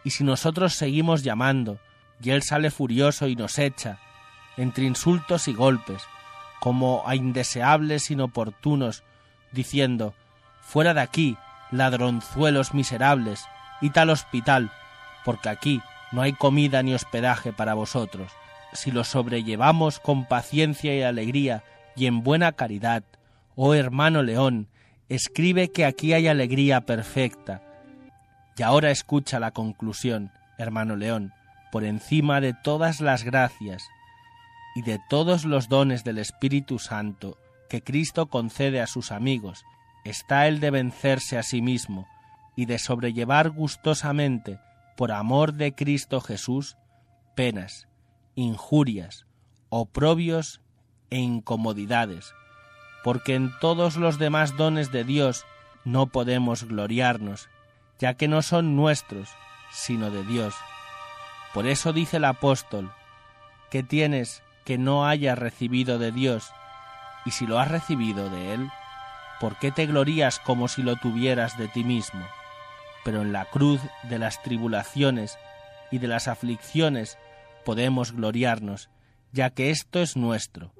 y 0.04 0.10
si 0.10 0.24
nosotros 0.24 0.74
seguimos 0.74 1.22
llamando, 1.22 1.78
y 2.22 2.30
él 2.30 2.42
sale 2.42 2.70
furioso 2.70 3.28
y 3.28 3.36
nos 3.36 3.58
echa, 3.58 3.98
entre 4.56 4.84
insultos 4.84 5.48
y 5.48 5.52
golpes, 5.52 6.02
como 6.60 7.06
a 7.06 7.14
indeseables 7.14 8.10
inoportunos, 8.10 9.02
diciendo, 9.52 10.14
fuera 10.62 10.94
de 10.94 11.02
aquí, 11.02 11.36
ladronzuelos 11.70 12.72
miserables, 12.72 13.44
y 13.80 13.90
tal 13.90 14.10
hospital, 14.10 14.70
porque 15.24 15.50
aquí 15.50 15.82
no 16.12 16.22
hay 16.22 16.32
comida 16.32 16.82
ni 16.82 16.94
hospedaje 16.94 17.52
para 17.52 17.74
vosotros. 17.74 18.32
Si 18.74 18.90
lo 18.90 19.04
sobrellevamos 19.04 20.00
con 20.00 20.26
paciencia 20.26 20.94
y 20.96 21.02
alegría 21.02 21.62
y 21.96 22.06
en 22.06 22.22
buena 22.22 22.52
caridad, 22.52 23.04
oh 23.54 23.74
hermano 23.74 24.22
León, 24.22 24.68
escribe 25.08 25.70
que 25.70 25.84
aquí 25.84 26.12
hay 26.12 26.26
alegría 26.26 26.82
perfecta. 26.82 27.62
Y 28.56 28.62
ahora 28.62 28.90
escucha 28.90 29.38
la 29.40 29.52
conclusión, 29.52 30.32
hermano 30.58 30.96
León, 30.96 31.32
por 31.70 31.84
encima 31.84 32.40
de 32.40 32.52
todas 32.52 33.00
las 33.00 33.22
gracias 33.22 33.84
y 34.74 34.82
de 34.82 35.00
todos 35.08 35.44
los 35.44 35.68
dones 35.68 36.02
del 36.02 36.18
Espíritu 36.18 36.78
Santo 36.78 37.38
que 37.68 37.82
Cristo 37.82 38.26
concede 38.26 38.80
a 38.80 38.86
sus 38.86 39.12
amigos, 39.12 39.64
está 40.04 40.48
el 40.48 40.60
de 40.60 40.70
vencerse 40.70 41.38
a 41.38 41.42
sí 41.42 41.62
mismo 41.62 42.06
y 42.56 42.66
de 42.66 42.78
sobrellevar 42.78 43.50
gustosamente 43.50 44.58
por 44.96 45.12
amor 45.12 45.54
de 45.54 45.74
Cristo 45.74 46.20
Jesús, 46.20 46.76
penas, 47.34 47.88
injurias, 48.34 49.26
oprobios 49.68 50.60
e 51.10 51.18
incomodidades, 51.18 52.34
porque 53.02 53.34
en 53.34 53.52
todos 53.60 53.96
los 53.96 54.18
demás 54.18 54.56
dones 54.56 54.90
de 54.92 55.04
Dios 55.04 55.44
no 55.84 56.06
podemos 56.06 56.64
gloriarnos, 56.64 57.48
ya 57.98 58.14
que 58.14 58.28
no 58.28 58.42
son 58.42 58.76
nuestros, 58.76 59.28
sino 59.70 60.10
de 60.10 60.24
Dios. 60.24 60.54
Por 61.52 61.66
eso 61.66 61.92
dice 61.92 62.16
el 62.16 62.24
apóstol, 62.24 62.92
que 63.70 63.82
tienes 63.82 64.42
que 64.64 64.78
no 64.78 65.06
hayas 65.06 65.38
recibido 65.38 65.98
de 65.98 66.12
Dios, 66.12 66.50
y 67.26 67.30
si 67.30 67.46
lo 67.46 67.58
has 67.58 67.70
recibido 67.70 68.30
de 68.30 68.54
Él, 68.54 68.68
¿por 69.40 69.58
qué 69.58 69.70
te 69.70 69.86
glorías 69.86 70.38
como 70.40 70.68
si 70.68 70.82
lo 70.82 70.96
tuvieras 70.96 71.58
de 71.58 71.68
ti 71.68 71.84
mismo? 71.84 72.24
pero 73.04 73.20
en 73.22 73.32
la 73.32 73.44
cruz 73.44 73.80
de 74.04 74.18
las 74.18 74.42
tribulaciones 74.42 75.38
y 75.90 75.98
de 75.98 76.08
las 76.08 76.26
aflicciones 76.26 77.18
podemos 77.64 78.12
gloriarnos, 78.12 78.90
ya 79.32 79.50
que 79.50 79.70
esto 79.70 80.00
es 80.00 80.16
nuestro, 80.16 80.72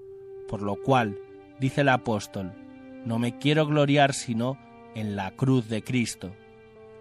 por 0.49 0.63
lo 0.63 0.77
cual, 0.77 1.19
dice 1.59 1.81
el 1.81 1.89
apóstol, 1.89 2.53
no 3.05 3.19
me 3.19 3.39
quiero 3.39 3.67
gloriar 3.67 4.15
sino 4.15 4.59
en 4.95 5.17
la 5.17 5.33
cruz 5.33 5.69
de 5.69 5.83
Cristo. 5.83 6.33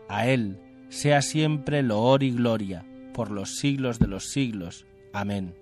A 0.09 0.27
Él 0.27 0.59
sea 0.89 1.21
siempre 1.21 1.83
loor 1.83 2.23
y 2.23 2.31
gloria 2.31 2.85
por 3.13 3.31
los 3.31 3.57
siglos 3.57 3.99
de 3.99 4.07
los 4.07 4.29
siglos. 4.31 4.85
Amén. 5.13 5.55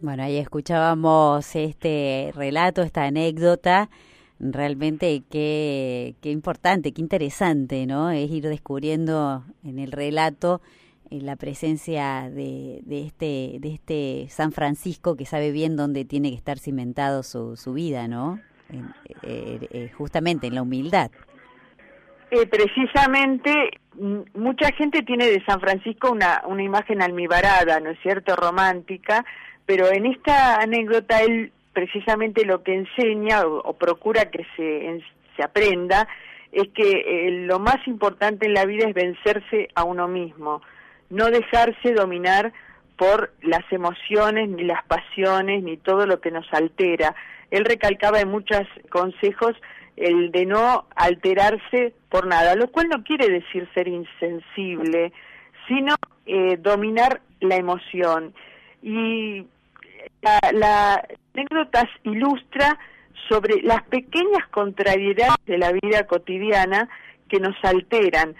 Bueno, 0.00 0.22
ahí 0.22 0.36
escuchábamos 0.36 1.54
este 1.54 2.32
relato, 2.34 2.82
esta 2.82 3.04
anécdota. 3.04 3.90
Realmente 4.40 5.22
qué, 5.30 6.16
qué 6.20 6.30
importante, 6.30 6.92
qué 6.92 7.00
interesante, 7.00 7.86
¿no? 7.86 8.10
Es 8.10 8.30
ir 8.30 8.48
descubriendo 8.48 9.44
en 9.62 9.78
el 9.78 9.92
relato 9.92 10.60
la 11.10 11.36
presencia 11.36 12.30
de, 12.30 12.80
de, 12.84 13.06
este, 13.06 13.56
de 13.60 13.74
este 13.74 14.26
San 14.30 14.52
Francisco 14.52 15.16
que 15.16 15.26
sabe 15.26 15.52
bien 15.52 15.76
dónde 15.76 16.04
tiene 16.04 16.30
que 16.30 16.36
estar 16.36 16.58
cimentado 16.58 17.22
su, 17.22 17.56
su 17.56 17.72
vida, 17.74 18.08
¿no? 18.08 18.40
Eh, 19.22 19.68
eh, 19.70 19.90
justamente 19.96 20.46
en 20.46 20.54
la 20.54 20.62
humildad. 20.62 21.10
Eh, 22.30 22.46
precisamente, 22.46 23.78
mucha 24.34 24.72
gente 24.72 25.02
tiene 25.02 25.26
de 25.26 25.44
San 25.44 25.60
Francisco 25.60 26.10
una, 26.10 26.42
una 26.46 26.62
imagen 26.62 27.02
almibarada, 27.02 27.78
¿no 27.80 27.90
es 27.90 27.98
cierto?, 28.02 28.34
romántica, 28.34 29.24
pero 29.66 29.90
en 29.92 30.06
esta 30.06 30.56
anécdota 30.56 31.22
él 31.22 31.52
precisamente 31.72 32.44
lo 32.44 32.62
que 32.62 32.74
enseña 32.74 33.46
o, 33.46 33.72
procura 33.74 34.30
que 34.30 34.46
se, 34.56 35.02
se 35.36 35.42
aprenda 35.42 36.08
es 36.52 36.68
que 36.68 37.44
lo 37.46 37.58
más 37.58 37.86
importante 37.86 38.46
en 38.46 38.54
la 38.54 38.64
vida 38.64 38.86
es 38.88 38.94
vencerse 38.94 39.68
a 39.74 39.84
uno 39.84 40.06
mismo, 40.06 40.62
no 41.10 41.26
dejarse 41.30 41.92
dominar 41.94 42.52
por 42.96 43.32
las 43.42 43.64
emociones, 43.70 44.48
ni 44.48 44.64
las 44.64 44.84
pasiones, 44.84 45.62
ni 45.62 45.76
todo 45.76 46.06
lo 46.06 46.20
que 46.20 46.30
nos 46.30 46.46
altera. 46.52 47.14
Él 47.50 47.64
recalcaba 47.64 48.20
en 48.20 48.30
muchos 48.30 48.62
consejos 48.90 49.54
el 49.96 50.32
de 50.32 50.46
no 50.46 50.86
alterarse 50.96 51.94
por 52.08 52.26
nada, 52.26 52.54
lo 52.56 52.68
cual 52.68 52.88
no 52.88 53.02
quiere 53.04 53.28
decir 53.28 53.68
ser 53.74 53.88
insensible, 53.88 55.12
sino 55.68 55.94
eh, 56.26 56.56
dominar 56.56 57.20
la 57.40 57.56
emoción. 57.56 58.34
Y 58.82 59.46
la, 60.22 60.40
la 60.52 61.06
anécdota 61.34 61.88
ilustra 62.02 62.78
sobre 63.28 63.62
las 63.62 63.82
pequeñas 63.84 64.46
contrariedades 64.50 65.36
de 65.46 65.58
la 65.58 65.72
vida 65.72 66.06
cotidiana 66.06 66.88
que 67.28 67.40
nos 67.40 67.56
alteran. 67.62 68.34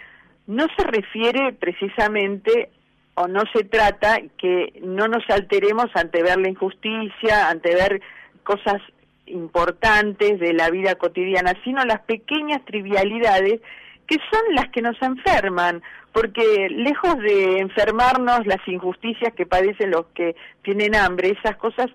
No 0.47 0.67
se 0.77 0.83
refiere 0.83 1.53
precisamente 1.53 2.69
o 3.15 3.27
no 3.27 3.43
se 3.53 3.63
trata 3.63 4.19
que 4.37 4.79
no 4.83 5.07
nos 5.07 5.23
alteremos 5.29 5.87
ante 5.95 6.21
ver 6.21 6.37
la 6.37 6.49
injusticia, 6.49 7.49
ante 7.49 7.73
ver 7.73 8.01
cosas 8.43 8.81
importantes 9.25 10.39
de 10.39 10.53
la 10.53 10.69
vida 10.69 10.95
cotidiana, 10.95 11.53
sino 11.63 11.83
las 11.85 12.01
pequeñas 12.01 12.63
trivialidades 12.65 13.61
que 14.07 14.17
son 14.31 14.53
las 14.53 14.69
que 14.69 14.81
nos 14.81 15.01
enferman, 15.01 15.81
porque 16.11 16.67
lejos 16.69 17.17
de 17.17 17.59
enfermarnos 17.59 18.45
las 18.45 18.65
injusticias 18.67 19.33
que 19.33 19.47
padecen 19.47 19.91
los 19.91 20.05
que 20.13 20.35
tienen 20.61 20.95
hambre, 20.95 21.35
esas 21.37 21.57
cosas, 21.57 21.87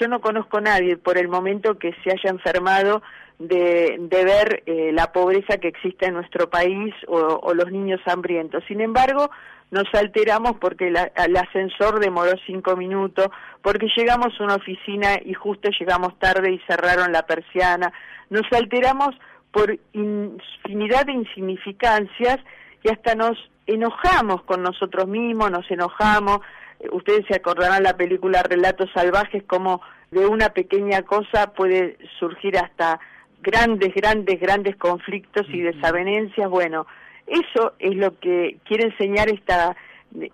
yo 0.00 0.08
no 0.08 0.20
conozco 0.20 0.58
a 0.58 0.62
nadie 0.62 0.96
por 0.96 1.18
el 1.18 1.28
momento 1.28 1.78
que 1.78 1.94
se 2.02 2.10
haya 2.10 2.30
enfermado 2.30 3.02
de, 3.40 3.96
de 3.98 4.24
ver 4.24 4.62
eh, 4.66 4.92
la 4.92 5.12
pobreza 5.12 5.56
que 5.56 5.68
existe 5.68 6.06
en 6.06 6.14
nuestro 6.14 6.48
país 6.50 6.94
o, 7.08 7.16
o 7.16 7.54
los 7.54 7.72
niños 7.72 8.00
hambrientos. 8.06 8.62
Sin 8.68 8.80
embargo, 8.80 9.30
nos 9.70 9.86
alteramos 9.94 10.56
porque 10.60 10.88
el 10.88 11.36
ascensor 11.36 12.00
demoró 12.00 12.32
cinco 12.46 12.76
minutos, 12.76 13.28
porque 13.62 13.86
llegamos 13.96 14.28
a 14.38 14.44
una 14.44 14.56
oficina 14.56 15.18
y 15.24 15.32
justo 15.32 15.70
llegamos 15.78 16.18
tarde 16.18 16.52
y 16.52 16.58
cerraron 16.66 17.12
la 17.12 17.22
persiana, 17.22 17.92
nos 18.28 18.46
alteramos 18.52 19.10
por 19.52 19.76
infinidad 19.92 21.06
de 21.06 21.12
insignificancias 21.12 22.38
y 22.82 22.90
hasta 22.90 23.14
nos 23.14 23.38
enojamos 23.66 24.42
con 24.42 24.62
nosotros 24.62 25.06
mismos, 25.08 25.50
nos 25.50 25.68
enojamos, 25.70 26.40
eh, 26.80 26.88
ustedes 26.92 27.24
se 27.26 27.36
acordarán 27.36 27.82
la 27.82 27.96
película 27.96 28.42
Relatos 28.42 28.90
Salvajes, 28.92 29.44
como 29.44 29.80
de 30.10 30.26
una 30.26 30.50
pequeña 30.50 31.02
cosa 31.02 31.52
puede 31.52 31.96
surgir 32.18 32.58
hasta 32.58 33.00
grandes, 33.42 33.94
grandes, 33.94 34.40
grandes 34.40 34.76
conflictos 34.76 35.46
y 35.48 35.60
desavenencias, 35.60 36.48
bueno, 36.48 36.86
eso 37.26 37.74
es 37.78 37.94
lo 37.94 38.18
que 38.18 38.58
quiere 38.64 38.84
enseñar 38.86 39.28
esta, 39.28 39.76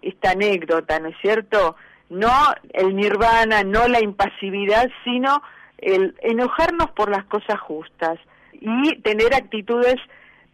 esta 0.03 0.31
anécdota, 0.31 0.99
¿no 0.99 1.09
es 1.09 1.17
cierto? 1.21 1.77
No 2.09 2.31
el 2.73 2.97
nirvana, 2.97 3.63
no 3.65 3.89
la 3.89 4.01
impasividad, 4.01 4.89
sino 5.05 5.43
el 5.79 6.15
enojarnos 6.21 6.91
por 6.93 7.11
las 7.11 7.25
cosas 7.25 7.61
justas 7.61 8.19
y 8.53 8.97
tener 9.03 9.35
actitudes 9.35 9.97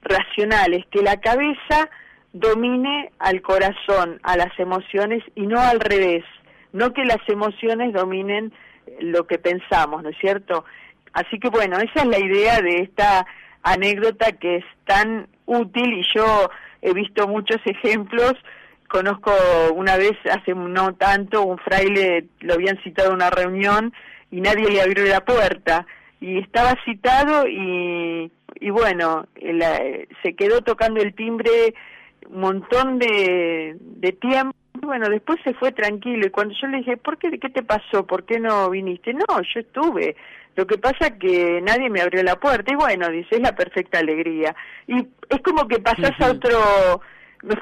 racionales, 0.03 0.85
que 0.91 1.03
la 1.03 1.21
cabeza 1.21 1.89
domine 2.33 3.13
al 3.19 3.41
corazón, 3.43 4.19
a 4.23 4.37
las 4.37 4.59
emociones 4.59 5.23
y 5.35 5.47
no 5.47 5.61
al 5.61 5.81
revés, 5.81 6.25
no 6.73 6.93
que 6.93 7.05
las 7.05 7.21
emociones 7.29 7.93
dominen 7.93 8.53
lo 9.01 9.27
que 9.27 9.39
pensamos, 9.39 10.03
¿no 10.03 10.09
es 10.09 10.19
cierto? 10.19 10.65
Así 11.13 11.39
que 11.39 11.49
bueno, 11.49 11.77
esa 11.79 12.03
es 12.03 12.07
la 12.07 12.19
idea 12.19 12.61
de 12.61 12.79
esta 12.79 13.27
anécdota 13.63 14.33
que 14.33 14.57
es 14.57 14.65
tan 14.87 15.29
útil 15.47 15.93
y 15.93 16.05
yo 16.15 16.51
he 16.81 16.93
visto 16.93 17.29
muchos 17.29 17.59
ejemplos. 17.65 18.35
Conozco 18.89 19.33
una 19.75 19.97
vez, 19.97 20.13
hace 20.31 20.55
no 20.55 20.95
tanto, 20.95 21.43
un 21.43 21.59
fraile 21.59 22.27
lo 22.41 22.55
habían 22.55 22.83
citado 22.83 23.11
a 23.11 23.15
una 23.15 23.31
reunión 23.31 23.93
y 24.31 24.41
nadie 24.41 24.71
le 24.71 24.83
abrió 24.83 25.05
la 25.07 25.25
puerta. 25.25 25.87
Y 26.21 26.39
estaba 26.39 26.77
citado 26.85 27.49
y, 27.49 28.31
y 28.61 28.71
bueno, 28.71 29.27
se 30.23 30.35
quedó 30.35 30.61
tocando 30.61 31.01
el 31.01 31.15
timbre 31.15 31.75
un 32.29 32.41
montón 32.41 32.99
de, 32.99 33.77
de 33.79 34.13
tiempo. 34.13 34.57
Bueno, 34.83 35.09
después 35.09 35.39
se 35.45 35.55
fue 35.55 35.71
tranquilo 35.71 36.27
y 36.27 36.31
cuando 36.31 36.55
yo 36.61 36.67
le 36.67 36.79
dije, 36.79 36.97
¿por 36.97 37.17
qué, 37.17 37.31
qué 37.39 37.49
te 37.51 37.63
pasó? 37.63 38.05
¿Por 38.05 38.25
qué 38.25 38.41
no 38.41 38.69
viniste? 38.69 39.15
No, 39.15 39.41
yo 39.55 39.61
estuve. 39.61 40.17
Lo 40.57 40.67
que 40.67 40.77
pasa 40.77 41.07
es 41.07 41.13
que 41.21 41.61
nadie 41.63 41.89
me 41.89 42.01
abrió 42.01 42.23
la 42.25 42.35
puerta 42.35 42.73
y 42.73 42.77
bueno, 42.77 43.09
dice, 43.09 43.37
es 43.37 43.41
la 43.41 43.55
perfecta 43.55 44.01
alegría. 44.01 44.55
Y 44.89 44.97
es 45.29 45.41
como 45.45 45.69
que 45.69 45.79
pasas 45.79 46.11
a 46.21 46.33
otro, 46.33 47.01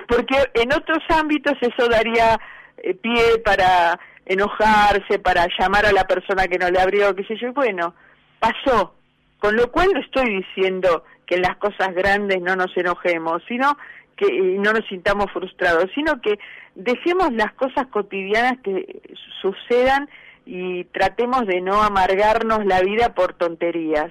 porque 0.08 0.36
en 0.54 0.72
otros 0.72 1.00
ámbitos 1.10 1.52
eso 1.60 1.88
daría 1.88 2.40
eh, 2.78 2.94
pie 2.94 3.38
para 3.44 4.00
enojarse, 4.24 5.18
para 5.18 5.46
llamar 5.58 5.84
a 5.84 5.92
la 5.92 6.04
persona 6.06 6.48
que 6.48 6.58
no 6.58 6.70
le 6.70 6.80
abrió, 6.80 7.14
qué 7.14 7.24
sé 7.24 7.36
yo, 7.36 7.48
y 7.48 7.52
bueno, 7.52 7.94
pasó. 8.38 8.94
Con 9.38 9.56
lo 9.56 9.70
cual 9.70 9.88
no 9.92 10.00
estoy 10.00 10.42
diciendo 10.42 11.04
que 11.26 11.34
en 11.34 11.42
las 11.42 11.56
cosas 11.58 11.94
grandes 11.94 12.40
no 12.40 12.56
nos 12.56 12.74
enojemos, 12.76 13.42
sino 13.46 13.76
que 14.16 14.30
no 14.58 14.72
nos 14.72 14.86
sintamos 14.86 15.32
frustrados, 15.32 15.90
sino 15.94 16.20
que 16.20 16.38
dejemos 16.82 17.32
las 17.32 17.52
cosas 17.52 17.86
cotidianas 17.88 18.58
que 18.62 19.02
sucedan 19.40 20.08
y 20.46 20.84
tratemos 20.84 21.46
de 21.46 21.60
no 21.60 21.82
amargarnos 21.82 22.64
la 22.64 22.80
vida 22.80 23.14
por 23.14 23.34
tonterías. 23.34 24.10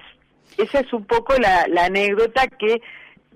Esa 0.56 0.80
es 0.80 0.92
un 0.92 1.04
poco 1.04 1.34
la, 1.38 1.84
anécdota 1.84 2.46
que 2.46 2.80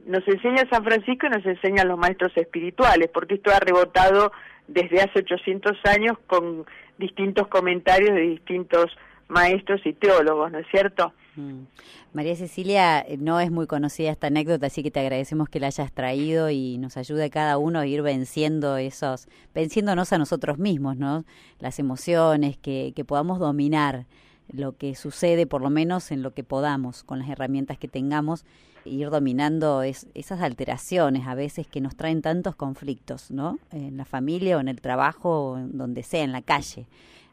nos 0.06 0.26
enseña 0.28 0.68
San 0.70 0.84
Francisco 0.84 1.26
y 1.26 1.30
nos 1.30 1.46
enseñan 1.46 1.88
los 1.88 1.98
maestros 1.98 2.32
espirituales, 2.36 3.10
porque 3.12 3.34
esto 3.34 3.50
ha 3.50 3.60
rebotado 3.60 4.32
desde 4.68 5.00
hace 5.00 5.20
800 5.20 5.72
años 5.84 6.16
con 6.26 6.64
distintos 6.98 7.48
comentarios 7.48 8.14
de 8.14 8.22
distintos 8.22 8.86
maestros 9.28 9.80
y 9.84 9.92
teólogos, 9.92 10.52
¿no 10.52 10.58
es 10.58 10.66
cierto? 10.70 11.12
Mm. 11.36 11.66
María 12.12 12.36
Cecilia, 12.36 13.00
eh, 13.00 13.16
no 13.18 13.40
es 13.40 13.50
muy 13.50 13.66
conocida 13.66 14.10
esta 14.10 14.28
anécdota, 14.28 14.66
así 14.66 14.82
que 14.82 14.90
te 14.90 15.00
agradecemos 15.00 15.48
que 15.48 15.60
la 15.60 15.66
hayas 15.68 15.92
traído 15.92 16.50
y 16.50 16.78
nos 16.78 16.96
ayude 16.96 17.30
cada 17.30 17.58
uno 17.58 17.80
a 17.80 17.86
ir 17.86 18.02
venciendo 18.02 18.76
esos, 18.76 19.28
venciéndonos 19.54 20.12
a 20.12 20.18
nosotros 20.18 20.58
mismos, 20.58 20.96
¿no? 20.96 21.24
Las 21.58 21.78
emociones, 21.78 22.56
que, 22.56 22.92
que 22.94 23.04
podamos 23.04 23.38
dominar 23.38 24.06
lo 24.52 24.76
que 24.76 24.94
sucede, 24.94 25.46
por 25.46 25.62
lo 25.62 25.70
menos 25.70 26.10
en 26.10 26.22
lo 26.22 26.34
que 26.34 26.44
podamos, 26.44 27.02
con 27.02 27.18
las 27.18 27.28
herramientas 27.28 27.78
que 27.78 27.88
tengamos, 27.88 28.44
ir 28.84 29.10
dominando 29.10 29.82
es, 29.82 30.06
esas 30.14 30.40
alteraciones 30.42 31.26
a 31.26 31.34
veces 31.34 31.66
que 31.66 31.80
nos 31.80 31.96
traen 31.96 32.22
tantos 32.22 32.54
conflictos, 32.54 33.30
¿no? 33.30 33.58
En 33.70 33.96
la 33.96 34.04
familia 34.04 34.56
o 34.56 34.60
en 34.60 34.68
el 34.68 34.80
trabajo, 34.80 35.52
o 35.52 35.58
en 35.58 35.76
donde 35.76 36.02
sea, 36.02 36.22
en 36.22 36.32
la 36.32 36.42
calle. 36.42 36.86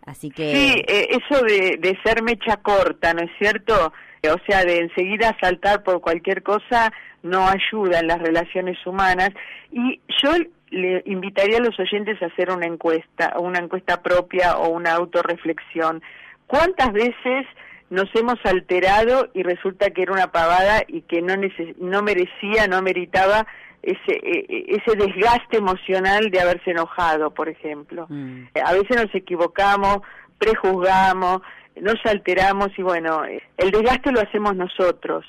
Así 0.06 0.30
que... 0.32 0.54
Sí, 0.54 0.84
eh, 0.88 1.08
eso 1.12 1.44
de, 1.44 1.78
de 1.78 1.98
ser 2.04 2.24
mecha 2.24 2.58
corta, 2.58 3.14
¿no 3.14 3.22
es 3.22 3.32
cierto? 3.38 3.94
O 4.24 4.38
sea, 4.48 4.64
de 4.64 4.80
enseguida 4.80 5.36
saltar 5.42 5.84
por 5.84 6.02
cualquier 6.02 6.44
cosa 6.44 6.94
no 7.24 7.48
ayuda 7.48 8.00
en 8.00 8.08
las 8.08 8.20
relaciones 8.20 8.78
humanas. 8.86 9.30
Y 9.72 10.00
yo 10.22 10.32
le 10.70 11.04
invitaría 11.06 11.58
a 11.58 11.62
los 11.62 11.78
oyentes 11.80 12.22
a 12.22 12.28
hacer 12.28 12.52
una 12.52 12.66
encuesta, 12.66 13.36
una 13.40 13.60
encuesta 13.60 14.02
propia 14.02 14.58
o 14.58 14.70
una 14.70 14.94
autorreflexión. 14.94 16.02
¿Cuántas 16.48 16.94
veces 16.94 17.46
nos 17.90 18.10
hemos 18.16 18.40
alterado 18.46 19.30
y 19.34 19.44
resulta 19.44 19.90
que 19.92 20.04
era 20.04 20.14
una 20.14 20.32
pavada 20.32 20.84
y 20.88 21.02
que 21.02 21.22
no, 21.22 21.36
no 21.80 22.02
merecía, 22.02 22.68
no 22.68 22.82
meritaba 22.82 23.46
ese, 23.84 24.12
e, 24.12 24.46
e, 24.48 24.76
ese 24.78 24.96
desgaste 24.96 25.58
emocional 25.58 26.30
de 26.30 26.40
haberse 26.40 26.72
enojado, 26.72 27.32
por 27.32 27.50
ejemplo. 27.50 28.06
Mm. 28.10 28.46
A 28.64 28.74
veces 28.74 28.98
nos 28.98 29.16
equivocamos, 29.16 30.00
prejuzgamos, 30.38 31.42
nos 31.80 32.06
alteramos 32.06 32.70
y 32.78 32.82
bueno, 32.82 33.24
el 33.58 33.72
desgaste 33.72 34.12
lo 34.12 34.22
hacemos 34.22 34.56
nosotros. 34.56 35.26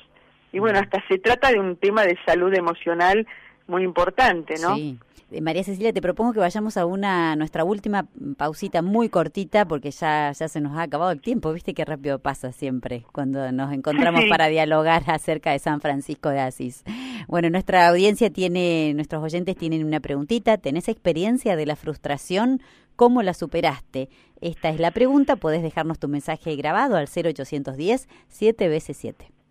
y 0.53 0.59
bueno, 0.59 0.81
hasta 0.81 1.03
se 1.09 1.19
trata 1.19 1.51
de 1.51 1.59
un 1.59 1.77
tema 1.77 2.03
de 2.03 2.19
salud 2.27 2.53
emocional 2.55 3.27
muy 3.69 3.85
importante, 3.85 4.55
¿no? 4.61 4.77
Sí. 4.77 4.99
Eh, 5.33 5.41
María 5.41 5.65
Cecilia, 5.65 5.93
te 5.93 6.03
propongo 6.03 6.35
que 6.35 6.41
vayamos 6.41 6.77
a 6.77 6.85
una 6.85 7.35
nuestra 7.37 7.65
última 7.65 8.07
pausita 8.37 8.83
muy 8.83 9.09
cortita 9.09 9.65
porque 9.65 9.91
ya, 9.91 10.33
ya 10.33 10.49
se 10.49 10.61
nos 10.61 10.77
ha 10.77 10.83
acabado 10.83 11.11
el 11.11 11.21
tiempo, 11.21 11.53
viste 11.53 11.73
qué 11.73 11.85
rápido 11.85 12.19
pasa 12.19 12.53
siempre 12.53 13.07
cuando 13.13 13.51
nos 13.51 13.73
encontramos 13.73 14.25
para 14.29 14.49
dialogar 14.49 15.05
acerca 15.07 15.53
de 15.53 15.59
San 15.59 15.81
Francisco 15.81 16.29
de 16.29 16.41
Asís. 16.41 16.85
Bueno, 17.29 17.49
nuestra 17.49 17.89
audiencia 17.89 18.31
tiene, 18.31 18.93
nuestros 18.95 19.23
oyentes 19.23 19.57
tienen 19.57 19.85
una 19.85 20.01
preguntita, 20.01 20.59
¿tenés 20.59 20.89
experiencia 20.89 21.57
de 21.57 21.67
la 21.67 21.77
frustración? 21.77 22.61
¿Cómo 22.95 23.23
la 23.23 23.33
superaste? 23.33 24.11
Esta 24.43 24.69
es 24.69 24.79
la 24.79 24.91
pregunta, 24.91 25.37
podés 25.37 25.63
dejarnos 25.63 25.99
tu 25.99 26.09
mensaje 26.09 26.55
grabado 26.57 26.97
al 26.97 27.09
0810 27.09 28.07
7 28.29 28.69
veces 28.69 28.97
7. 28.99 29.42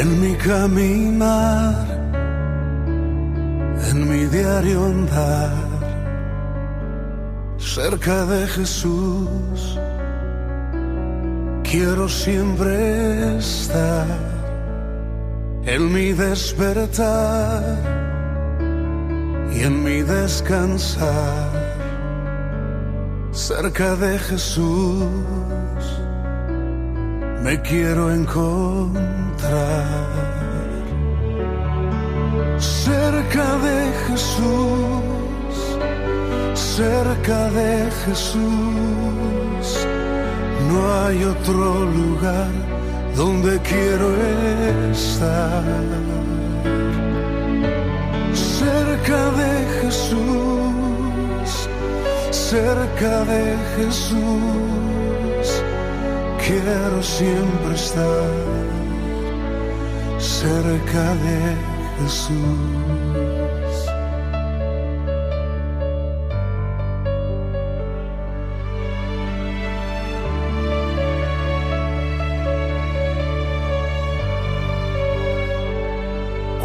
En 0.00 0.18
mi 0.18 0.34
caminar, 0.34 1.74
en 3.90 3.98
mi 4.08 4.24
diario 4.36 4.86
andar, 4.86 5.52
cerca 7.58 8.24
de 8.24 8.46
Jesús, 8.46 9.78
quiero 11.70 12.08
siempre 12.08 13.36
estar. 13.36 14.06
En 15.66 15.92
mi 15.92 16.12
despertar 16.12 17.62
y 19.52 19.64
en 19.64 19.84
mi 19.84 20.00
descansar, 20.00 21.50
cerca 23.32 23.96
de 23.96 24.18
Jesús 24.18 25.04
me 27.42 27.60
quiero 27.62 28.12
encontrar 28.12 29.00
cerca 32.58 33.56
de 33.66 33.92
Jesús, 34.06 35.54
cerca 36.54 37.50
de 37.50 37.90
Jesús. 38.04 39.86
No 40.68 40.80
hay 41.02 41.24
otro 41.24 41.84
lugar 41.86 42.52
donde 43.16 43.58
quiero 43.60 44.08
estar. 44.92 45.64
Cerca 48.34 49.20
de 49.40 49.52
Jesús, 49.80 51.50
cerca 52.30 53.24
de 53.24 53.56
Jesús 53.76 54.89
quiero 56.50 57.02
siempre 57.02 57.74
estar 57.74 58.30
cerca 60.18 61.04
de 61.24 61.38
Jesús. 61.98 63.76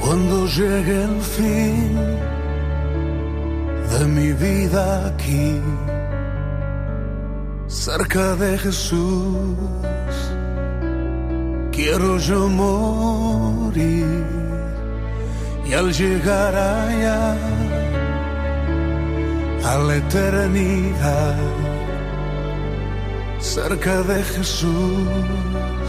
Cuando 0.01 0.47
llegue 0.47 1.03
el 1.03 1.21
fin 1.21 1.95
de 3.93 4.05
mi 4.15 4.29
vida 4.33 5.07
aquí, 5.07 5.61
cerca 7.85 8.35
de 8.35 8.57
Jesús, 8.57 9.55
quiero 11.71 12.17
yo 12.17 12.49
morir 12.49 14.25
y 15.67 15.73
al 15.73 15.93
llegar 15.93 16.55
allá 16.55 17.37
a 19.71 19.77
la 19.87 19.95
eternidad, 19.97 21.37
cerca 23.37 24.01
de 24.01 24.23
Jesús, 24.33 25.87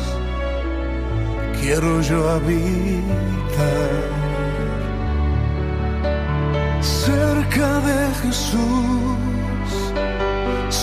quiero 1.58 2.02
yo 2.02 2.18
habitar. 2.28 3.92
Cerca 6.82 7.80
de 7.88 8.14
Jesús 8.22 9.35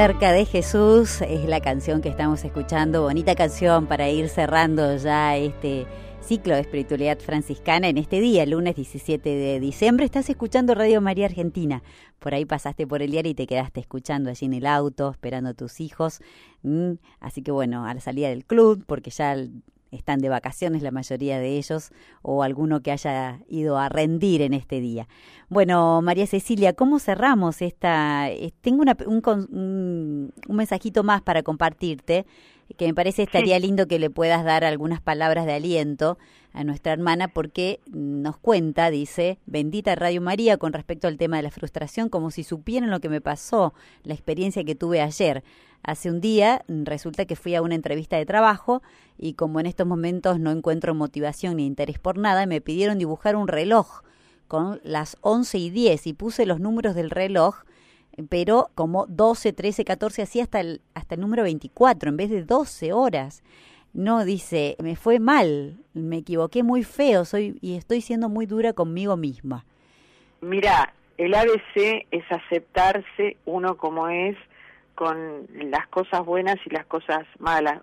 Cerca 0.00 0.32
de 0.32 0.46
Jesús 0.46 1.20
es 1.20 1.44
la 1.44 1.60
canción 1.60 2.00
que 2.00 2.08
estamos 2.08 2.42
escuchando, 2.42 3.02
bonita 3.02 3.34
canción 3.34 3.86
para 3.86 4.08
ir 4.08 4.30
cerrando 4.30 4.96
ya 4.96 5.36
este 5.36 5.86
ciclo 6.22 6.54
de 6.54 6.62
espiritualidad 6.62 7.18
franciscana 7.18 7.86
en 7.86 7.98
este 7.98 8.18
día, 8.18 8.46
lunes 8.46 8.76
17 8.76 9.28
de 9.28 9.60
diciembre. 9.60 10.06
Estás 10.06 10.30
escuchando 10.30 10.74
Radio 10.74 11.02
María 11.02 11.26
Argentina. 11.26 11.82
Por 12.18 12.32
ahí 12.32 12.46
pasaste 12.46 12.86
por 12.86 13.02
el 13.02 13.10
diario 13.10 13.32
y 13.32 13.34
te 13.34 13.46
quedaste 13.46 13.80
escuchando 13.80 14.30
allí 14.30 14.46
en 14.46 14.54
el 14.54 14.64
auto, 14.64 15.10
esperando 15.10 15.50
a 15.50 15.54
tus 15.54 15.80
hijos. 15.80 16.22
Mm, 16.62 16.92
así 17.20 17.42
que 17.42 17.50
bueno, 17.50 17.84
a 17.84 17.92
la 17.92 18.00
salida 18.00 18.30
del 18.30 18.46
club, 18.46 18.82
porque 18.86 19.10
ya 19.10 19.36
están 19.90 20.20
de 20.20 20.28
vacaciones 20.28 20.82
la 20.82 20.90
mayoría 20.90 21.38
de 21.38 21.56
ellos 21.56 21.90
o 22.22 22.42
alguno 22.42 22.80
que 22.82 22.92
haya 22.92 23.40
ido 23.48 23.78
a 23.78 23.88
rendir 23.88 24.42
en 24.42 24.54
este 24.54 24.80
día. 24.80 25.08
Bueno, 25.48 26.00
María 26.02 26.26
Cecilia, 26.26 26.72
¿cómo 26.74 26.98
cerramos 26.98 27.62
esta? 27.62 28.28
Tengo 28.60 28.82
una, 28.82 28.96
un, 29.06 29.22
un, 29.26 30.32
un, 30.48 30.56
mensajito 30.56 31.02
más 31.02 31.22
para 31.22 31.42
compartirte 31.42 32.26
que 32.76 32.86
me 32.86 32.94
parece 32.94 33.22
estaría 33.22 33.56
sí. 33.56 33.62
lindo 33.62 33.86
que 33.88 33.98
le 33.98 34.10
puedas 34.10 34.44
dar 34.44 34.64
algunas 34.64 35.00
palabras 35.00 35.46
de 35.46 35.54
aliento 35.54 36.18
a 36.52 36.64
nuestra 36.64 36.92
hermana 36.92 37.28
porque 37.28 37.80
nos 37.90 38.36
cuenta, 38.36 38.90
dice, 38.90 39.38
bendita 39.46 39.94
Radio 39.94 40.20
María 40.20 40.56
con 40.56 40.72
respecto 40.72 41.08
al 41.08 41.16
tema 41.16 41.36
de 41.36 41.44
la 41.44 41.50
frustración, 41.50 42.08
como 42.08 42.30
si 42.30 42.42
supieran 42.42 42.90
lo 42.90 43.00
que 43.00 43.08
me 43.08 43.20
pasó, 43.20 43.74
la 44.02 44.14
experiencia 44.14 44.64
que 44.64 44.74
tuve 44.74 45.00
ayer. 45.00 45.42
Hace 45.82 46.10
un 46.10 46.20
día 46.20 46.62
resulta 46.68 47.24
que 47.24 47.36
fui 47.36 47.54
a 47.54 47.62
una 47.62 47.74
entrevista 47.74 48.16
de 48.16 48.26
trabajo 48.26 48.82
y 49.16 49.34
como 49.34 49.60
en 49.60 49.66
estos 49.66 49.86
momentos 49.86 50.38
no 50.38 50.50
encuentro 50.50 50.94
motivación 50.94 51.56
ni 51.56 51.66
interés 51.66 51.98
por 51.98 52.18
nada, 52.18 52.46
me 52.46 52.60
pidieron 52.60 52.98
dibujar 52.98 53.36
un 53.36 53.48
reloj 53.48 54.02
con 54.46 54.80
las 54.82 55.16
11 55.22 55.58
y 55.58 55.70
10 55.70 56.06
y 56.08 56.12
puse 56.12 56.44
los 56.44 56.60
números 56.60 56.94
del 56.94 57.08
reloj, 57.08 57.62
pero 58.28 58.70
como 58.74 59.06
12, 59.06 59.52
13, 59.52 59.84
14, 59.84 60.22
así 60.22 60.40
hasta 60.40 60.60
el, 60.60 60.82
hasta 60.94 61.14
el 61.14 61.20
número 61.20 61.44
24, 61.44 62.10
en 62.10 62.16
vez 62.16 62.30
de 62.30 62.42
12 62.42 62.92
horas. 62.92 63.42
No, 63.92 64.24
dice, 64.24 64.76
me 64.82 64.96
fue 64.96 65.18
mal, 65.18 65.78
me 65.94 66.18
equivoqué 66.18 66.62
muy 66.62 66.84
feo 66.84 67.24
soy 67.24 67.58
y 67.60 67.76
estoy 67.76 68.00
siendo 68.00 68.28
muy 68.28 68.46
dura 68.46 68.72
conmigo 68.72 69.16
misma. 69.16 69.64
Mira, 70.40 70.94
el 71.16 71.34
ABC 71.34 72.06
es 72.10 72.24
aceptarse 72.30 73.36
uno 73.46 73.76
como 73.76 74.08
es, 74.08 74.36
con 75.00 75.46
las 75.70 75.86
cosas 75.86 76.26
buenas 76.26 76.56
y 76.66 76.68
las 76.68 76.84
cosas 76.84 77.26
malas. 77.38 77.80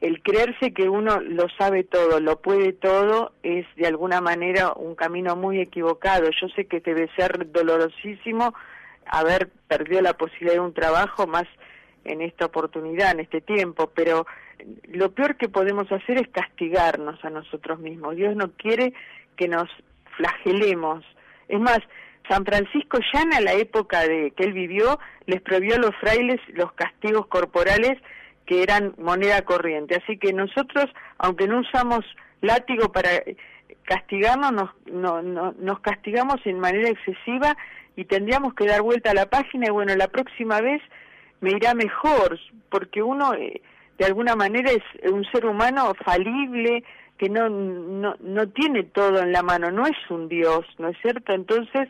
el 0.00 0.22
creerse 0.22 0.72
que 0.72 0.88
uno 0.88 1.18
lo 1.18 1.48
sabe 1.58 1.82
todo, 1.82 2.20
lo 2.20 2.40
puede 2.40 2.72
todo, 2.72 3.32
es 3.42 3.66
de 3.74 3.88
alguna 3.88 4.20
manera 4.20 4.72
un 4.72 4.94
camino 4.94 5.34
muy 5.34 5.58
equivocado. 5.60 6.30
Yo 6.40 6.46
sé 6.50 6.66
que 6.66 6.78
debe 6.78 7.10
ser 7.16 7.50
dolorosísimo 7.50 8.54
haber 9.06 9.48
perdido 9.66 10.02
la 10.02 10.12
posibilidad 10.12 10.54
de 10.54 10.60
un 10.60 10.72
trabajo 10.72 11.26
más 11.26 11.48
en 12.04 12.22
esta 12.22 12.44
oportunidad, 12.44 13.10
en 13.10 13.20
este 13.20 13.40
tiempo, 13.40 13.90
pero 13.92 14.24
lo 14.84 15.10
peor 15.10 15.34
que 15.34 15.48
podemos 15.48 15.90
hacer 15.90 16.18
es 16.18 16.28
castigarnos 16.28 17.24
a 17.24 17.30
nosotros 17.30 17.80
mismos. 17.80 18.14
Dios 18.14 18.36
no 18.36 18.52
quiere 18.52 18.92
que 19.36 19.48
nos 19.48 19.68
flagelemos. 20.16 21.04
Es 21.48 21.58
más, 21.58 21.80
San 22.28 22.44
Francisco 22.44 22.98
ya 23.12 23.22
en 23.22 23.44
la 23.44 23.52
época 23.52 24.06
de 24.06 24.32
que 24.36 24.44
él 24.44 24.52
vivió 24.52 24.98
les 25.26 25.40
prohibió 25.40 25.76
a 25.76 25.78
los 25.78 25.94
frailes 25.96 26.40
los 26.48 26.72
castigos 26.72 27.26
corporales 27.26 27.98
que 28.46 28.62
eran 28.62 28.94
moneda 28.98 29.42
corriente. 29.42 29.96
Así 29.96 30.18
que 30.18 30.32
nosotros, 30.32 30.86
aunque 31.18 31.48
no 31.48 31.60
usamos 31.60 32.04
látigo 32.40 32.92
para 32.92 33.10
castigarnos, 33.84 34.52
nos, 34.52 34.70
no, 34.86 35.22
no, 35.22 35.54
nos 35.58 35.80
castigamos 35.80 36.36
en 36.44 36.60
manera 36.60 36.88
excesiva 36.88 37.56
y 37.96 38.04
tendríamos 38.04 38.54
que 38.54 38.66
dar 38.66 38.82
vuelta 38.82 39.10
a 39.10 39.14
la 39.14 39.26
página 39.26 39.66
y 39.66 39.70
bueno, 39.70 39.94
la 39.96 40.08
próxima 40.08 40.60
vez 40.60 40.82
me 41.40 41.50
irá 41.50 41.74
mejor, 41.74 42.38
porque 42.70 43.02
uno 43.02 43.34
eh, 43.34 43.60
de 43.98 44.04
alguna 44.04 44.36
manera 44.36 44.70
es 44.70 45.10
un 45.10 45.24
ser 45.32 45.46
humano 45.46 45.92
falible, 46.04 46.84
que 47.18 47.28
no, 47.30 47.48
no, 47.48 48.14
no 48.20 48.48
tiene 48.48 48.84
todo 48.84 49.22
en 49.22 49.32
la 49.32 49.42
mano, 49.42 49.70
no 49.70 49.86
es 49.86 49.96
un 50.10 50.28
Dios, 50.28 50.66
¿no 50.78 50.88
es 50.88 50.98
cierto? 51.00 51.32
Entonces, 51.32 51.88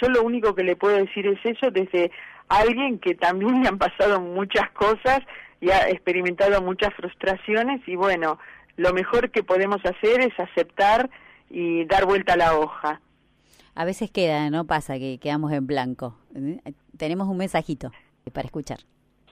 yo 0.00 0.08
lo 0.08 0.22
único 0.22 0.54
que 0.54 0.62
le 0.62 0.76
puedo 0.76 0.96
decir 0.96 1.26
es 1.26 1.38
eso 1.44 1.70
desde 1.70 2.10
alguien 2.48 2.98
que 2.98 3.14
también 3.14 3.62
le 3.62 3.68
han 3.68 3.78
pasado 3.78 4.20
muchas 4.20 4.70
cosas 4.72 5.20
y 5.60 5.70
ha 5.70 5.88
experimentado 5.88 6.62
muchas 6.62 6.94
frustraciones 6.94 7.86
y 7.86 7.96
bueno, 7.96 8.38
lo 8.76 8.92
mejor 8.92 9.30
que 9.30 9.42
podemos 9.42 9.78
hacer 9.84 10.20
es 10.20 10.38
aceptar 10.38 11.10
y 11.50 11.84
dar 11.86 12.06
vuelta 12.06 12.34
a 12.34 12.36
la 12.36 12.58
hoja. 12.58 13.00
A 13.74 13.84
veces 13.84 14.10
queda, 14.10 14.50
¿no? 14.50 14.66
Pasa 14.66 14.98
que 14.98 15.18
quedamos 15.18 15.52
en 15.52 15.66
blanco. 15.66 16.16
¿Eh? 16.34 16.58
Tenemos 16.96 17.28
un 17.28 17.36
mensajito 17.36 17.92
para 18.32 18.46
escuchar. 18.46 18.78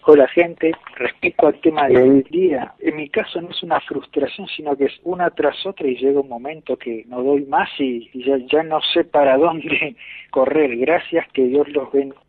Hola 0.09 0.29
gente, 0.29 0.71
respecto 0.95 1.49
al 1.49 1.61
tema 1.61 1.89
del 1.89 2.23
día, 2.31 2.73
en 2.79 2.95
mi 2.95 3.09
caso 3.09 3.41
no 3.41 3.51
es 3.51 3.61
una 3.65 3.81
frustración, 3.81 4.47
sino 4.57 4.77
que 4.77 4.85
es 4.85 4.93
una 5.03 5.31
tras 5.31 5.67
otra 5.67 5.89
y 5.89 5.97
llega 5.97 6.21
un 6.21 6.29
momento 6.29 6.77
que 6.77 7.05
no 7.09 7.25
doy 7.25 7.45
más 7.47 7.69
y, 7.81 8.09
ya, 8.25 8.37
ya 8.47 8.63
no 8.63 8.79
sé 8.95 9.03
para 9.03 9.37
dónde 9.39 9.97
correr. 10.31 10.77
Gracias, 10.77 11.27
que 11.33 11.47
Dios 11.47 11.67
los 11.71 11.91
bendiga. 11.91 12.21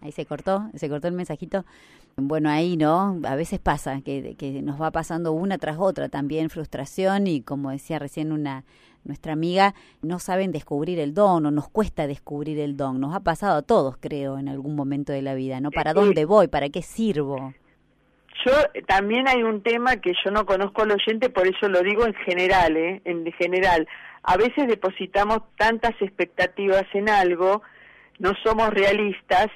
Ahí 0.00 0.10
se 0.10 0.24
cortó, 0.24 0.70
se 0.72 0.88
cortó 0.88 1.06
el 1.06 1.12
mensajito. 1.12 1.66
Bueno, 2.16 2.48
ahí 2.48 2.78
no, 2.78 3.20
a 3.24 3.36
veces 3.36 3.60
pasa 3.60 4.00
que, 4.02 4.34
que 4.38 4.62
nos 4.62 4.80
va 4.80 4.90
pasando 4.90 5.32
una 5.32 5.58
tras 5.58 5.76
otra 5.78 6.08
también 6.08 6.48
frustración 6.48 7.26
y 7.26 7.42
como 7.42 7.72
decía 7.72 7.98
recién 7.98 8.32
una 8.32 8.64
nuestra 9.04 9.32
amiga, 9.32 9.74
no 10.02 10.18
saben 10.18 10.52
descubrir 10.52 10.98
el 10.98 11.14
don 11.14 11.46
o 11.46 11.50
nos 11.50 11.68
cuesta 11.68 12.06
descubrir 12.06 12.58
el 12.58 12.76
don. 12.76 13.00
Nos 13.00 13.14
ha 13.14 13.20
pasado 13.20 13.58
a 13.58 13.62
todos, 13.62 13.96
creo, 13.98 14.38
en 14.38 14.48
algún 14.48 14.76
momento 14.76 15.12
de 15.12 15.22
la 15.22 15.34
vida, 15.34 15.60
¿no? 15.60 15.70
¿Para 15.70 15.92
dónde 15.92 16.24
voy? 16.24 16.48
¿Para 16.48 16.68
qué 16.68 16.82
sirvo? 16.82 17.52
Yo 18.44 18.52
también 18.86 19.28
hay 19.28 19.42
un 19.42 19.62
tema 19.62 19.96
que 19.96 20.12
yo 20.24 20.30
no 20.30 20.46
conozco 20.46 20.82
al 20.82 20.92
oyente, 20.92 21.30
por 21.30 21.46
eso 21.46 21.68
lo 21.68 21.82
digo 21.82 22.06
en 22.06 22.14
general, 22.14 22.76
¿eh? 22.76 23.02
En 23.04 23.30
general. 23.32 23.86
A 24.22 24.36
veces 24.36 24.66
depositamos 24.68 25.40
tantas 25.56 25.92
expectativas 26.00 26.84
en 26.94 27.08
algo, 27.08 27.62
no 28.18 28.32
somos 28.42 28.70
realistas 28.70 29.48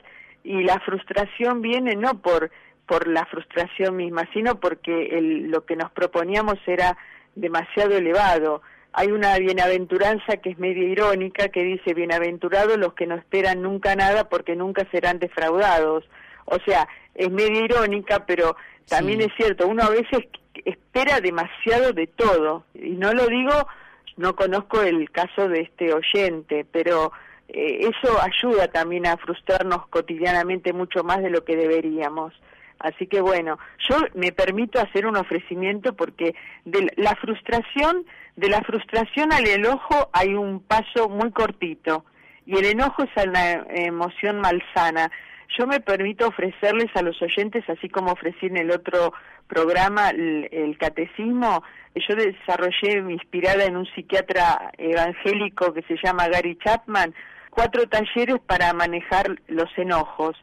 y 0.45 0.63
la 0.63 0.79
frustración 0.81 1.63
viene 1.63 1.97
no 1.97 2.21
por 2.21 2.51
por 2.87 3.09
la 3.09 3.27
frustración 3.27 3.97
misma, 3.97 4.29
sino 4.33 4.61
porque 4.61 5.07
el, 5.19 5.51
lo 5.51 5.65
que 5.67 5.77
nos 5.77 5.91
proponíamos 5.91 6.57
era 6.67 6.97
demasiado 7.35 7.97
elevado. 7.97 8.63
Hay 8.99 9.09
una 9.09 9.37
bienaventuranza 9.39 10.39
que 10.39 10.49
es 10.49 10.59
medio 10.59 10.89
irónica 10.89 11.51
que 11.51 11.63
dice, 11.63 11.93
bienaventurados 11.93 12.79
los 12.79 12.95
que 12.95 13.07
no 13.07 13.15
esperan 13.15 13.61
nunca 13.61 13.95
nada 13.95 14.31
porque 14.31 14.57
nunca 14.57 14.89
serán 14.91 15.19
defraudados. 15.19 16.09
O 16.47 16.59
sea, 16.61 16.89
es 17.15 17.31
medio 17.31 17.63
irónica, 17.63 18.25
pero 18.25 18.57
también 18.89 19.21
es 19.21 19.29
cierto, 19.37 19.67
uno 19.67 19.83
a 19.83 19.91
veces 19.91 20.21
espera 20.65 21.21
demasiado 21.21 21.93
de 21.93 22.07
todo. 22.07 22.65
Y 22.73 22.93
no 22.93 23.13
lo 23.13 23.27
digo, 23.27 23.69
no 24.17 24.35
conozco 24.35 24.81
el 24.81 25.11
caso 25.11 25.47
de 25.47 25.61
este 25.61 25.93
oyente, 25.93 26.65
pero 26.73 27.13
eh, 27.49 27.81
eso 27.81 28.19
ayuda 28.19 28.69
también 28.69 29.07
a 29.07 29.19
frustrarnos 29.19 29.89
cotidianamente 29.89 30.73
mucho 30.73 31.05
más 31.05 31.23
de 31.23 31.29
lo 31.29 31.45
que 31.45 31.55
deberíamos. 31.55 32.33
Así 32.79 33.07
que 33.07 33.21
bueno, 33.21 33.59
yo 33.89 33.97
me 34.15 34.33
permito 34.33 34.81
hacer 34.81 35.07
un 35.07 35.17
ofrecimiento 35.17 35.95
porque 35.95 36.35
de 36.65 36.93
la 36.97 37.15
frustración, 37.17 38.05
de 38.37 38.49
la 38.51 38.61
frustración 38.61 39.33
al 39.33 39.47
enojo 39.49 40.11
hay 40.13 40.35
un 40.35 40.61
paso 40.61 41.09
muy 41.09 41.31
cortito 41.31 42.05
y 42.45 42.57
el 42.57 42.67
enojo 42.67 43.03
es 43.03 43.27
una 43.27 43.67
emoción 43.71 44.41
malsana. 44.41 45.11
Yo 45.59 45.67
me 45.67 45.81
permito 45.81 46.29
ofrecerles 46.29 46.95
a 46.95 47.03
los 47.03 47.21
oyentes, 47.23 47.65
así 47.69 47.89
como 47.89 48.13
ofrecí 48.13 48.47
en 48.47 48.59
el 48.59 48.71
otro 48.71 49.13
programa 49.47 50.11
el, 50.11 50.77
catecismo, 50.79 51.63
yo 51.95 52.15
desarrollé, 52.15 52.99
inspirada 53.11 53.65
en 53.65 53.77
un 53.77 53.87
psiquiatra 53.87 54.71
evangélico 54.77 55.73
que 55.73 55.83
se 55.83 55.97
llama 56.03 56.29
Gary 56.29 56.59
Chapman, 56.63 57.15
cuatro 57.51 57.89
talleres 57.89 58.39
para 58.47 58.73
manejar 58.75 59.37
los 59.49 59.71
enojos 59.77 60.37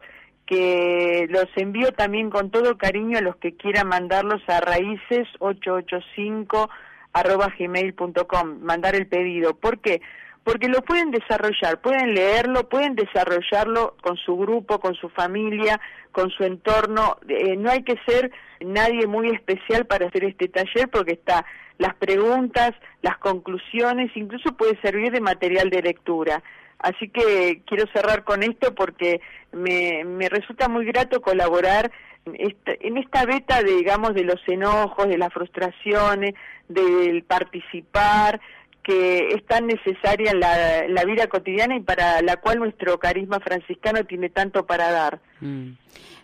que 0.46 1.28
los 1.30 1.48
envío 1.56 1.92
también 1.92 2.30
con 2.30 2.50
todo 2.50 2.78
cariño 2.78 3.18
a 3.18 3.22
los 3.22 3.36
que 3.38 3.56
quieran 3.56 3.88
mandarlos 3.88 4.42
a 4.48 4.60
raíces 4.60 5.28
885 5.40 6.70
arroba 7.14 7.54
gmail.com, 7.58 8.60
mandar 8.62 8.96
el 8.96 9.08
pedido. 9.08 9.56
¿Por 9.56 9.80
qué? 9.80 10.02
Porque 10.44 10.68
lo 10.68 10.82
pueden 10.82 11.12
desarrollar, 11.12 11.80
pueden 11.80 12.14
leerlo, 12.14 12.68
pueden 12.68 12.96
desarrollarlo 12.96 13.96
con 14.02 14.18
su 14.18 14.36
grupo, 14.36 14.80
con 14.80 14.94
su 14.96 15.08
familia, 15.10 15.80
con 16.12 16.30
su 16.32 16.44
entorno. 16.44 17.18
Eh, 17.30 17.56
no 17.56 17.72
hay 17.72 17.84
que 17.84 17.98
ser 18.06 18.32
nadie 18.60 19.08
muy 19.08 19.30
especial 19.30 19.86
para 19.86 20.08
hacer 20.08 20.26
este 20.26 20.50
taller 20.50 20.90
porque 20.90 21.14
está 21.14 21.46
las 21.78 21.96
preguntas, 21.96 22.72
las 23.02 23.18
conclusiones, 23.20 24.12
incluso 24.16 24.56
puede 24.58 24.80
servir 24.82 25.12
de 25.12 25.22
material 25.22 25.70
de 25.70 25.82
lectura. 25.82 26.44
Así 26.80 27.08
que 27.08 27.62
quiero 27.66 27.86
cerrar 27.94 28.26
con 28.26 28.44
esto 28.44 28.76
porque 28.76 29.22
me, 29.54 30.04
me 30.04 30.28
resulta 30.28 30.68
muy 30.68 30.86
grato 30.86 31.22
colaborar 31.22 31.90
en 32.26 32.98
esta 32.98 33.26
beta, 33.26 33.64
de, 33.64 33.76
digamos, 33.76 34.14
de 34.14 34.24
los 34.24 34.40
enojos, 34.48 35.08
de 35.08 35.18
las 35.18 35.34
frustraciones, 35.34 36.36
del 36.68 37.24
participar, 37.24 38.40
que 38.84 39.30
es 39.30 39.44
tan 39.46 39.66
necesaria 39.68 40.32
en 40.32 40.40
la, 40.40 41.06
vida 41.06 41.28
cotidiana 41.28 41.76
y 41.76 41.82
para 41.82 42.22
la 42.22 42.38
cual 42.38 42.60
nuestro 42.60 42.98
carisma 43.00 43.40
franciscano 43.40 44.06
tiene 44.06 44.30
tanto 44.30 44.66
para 44.66 44.92
dar. 44.92 45.20
Mm. 45.40 45.74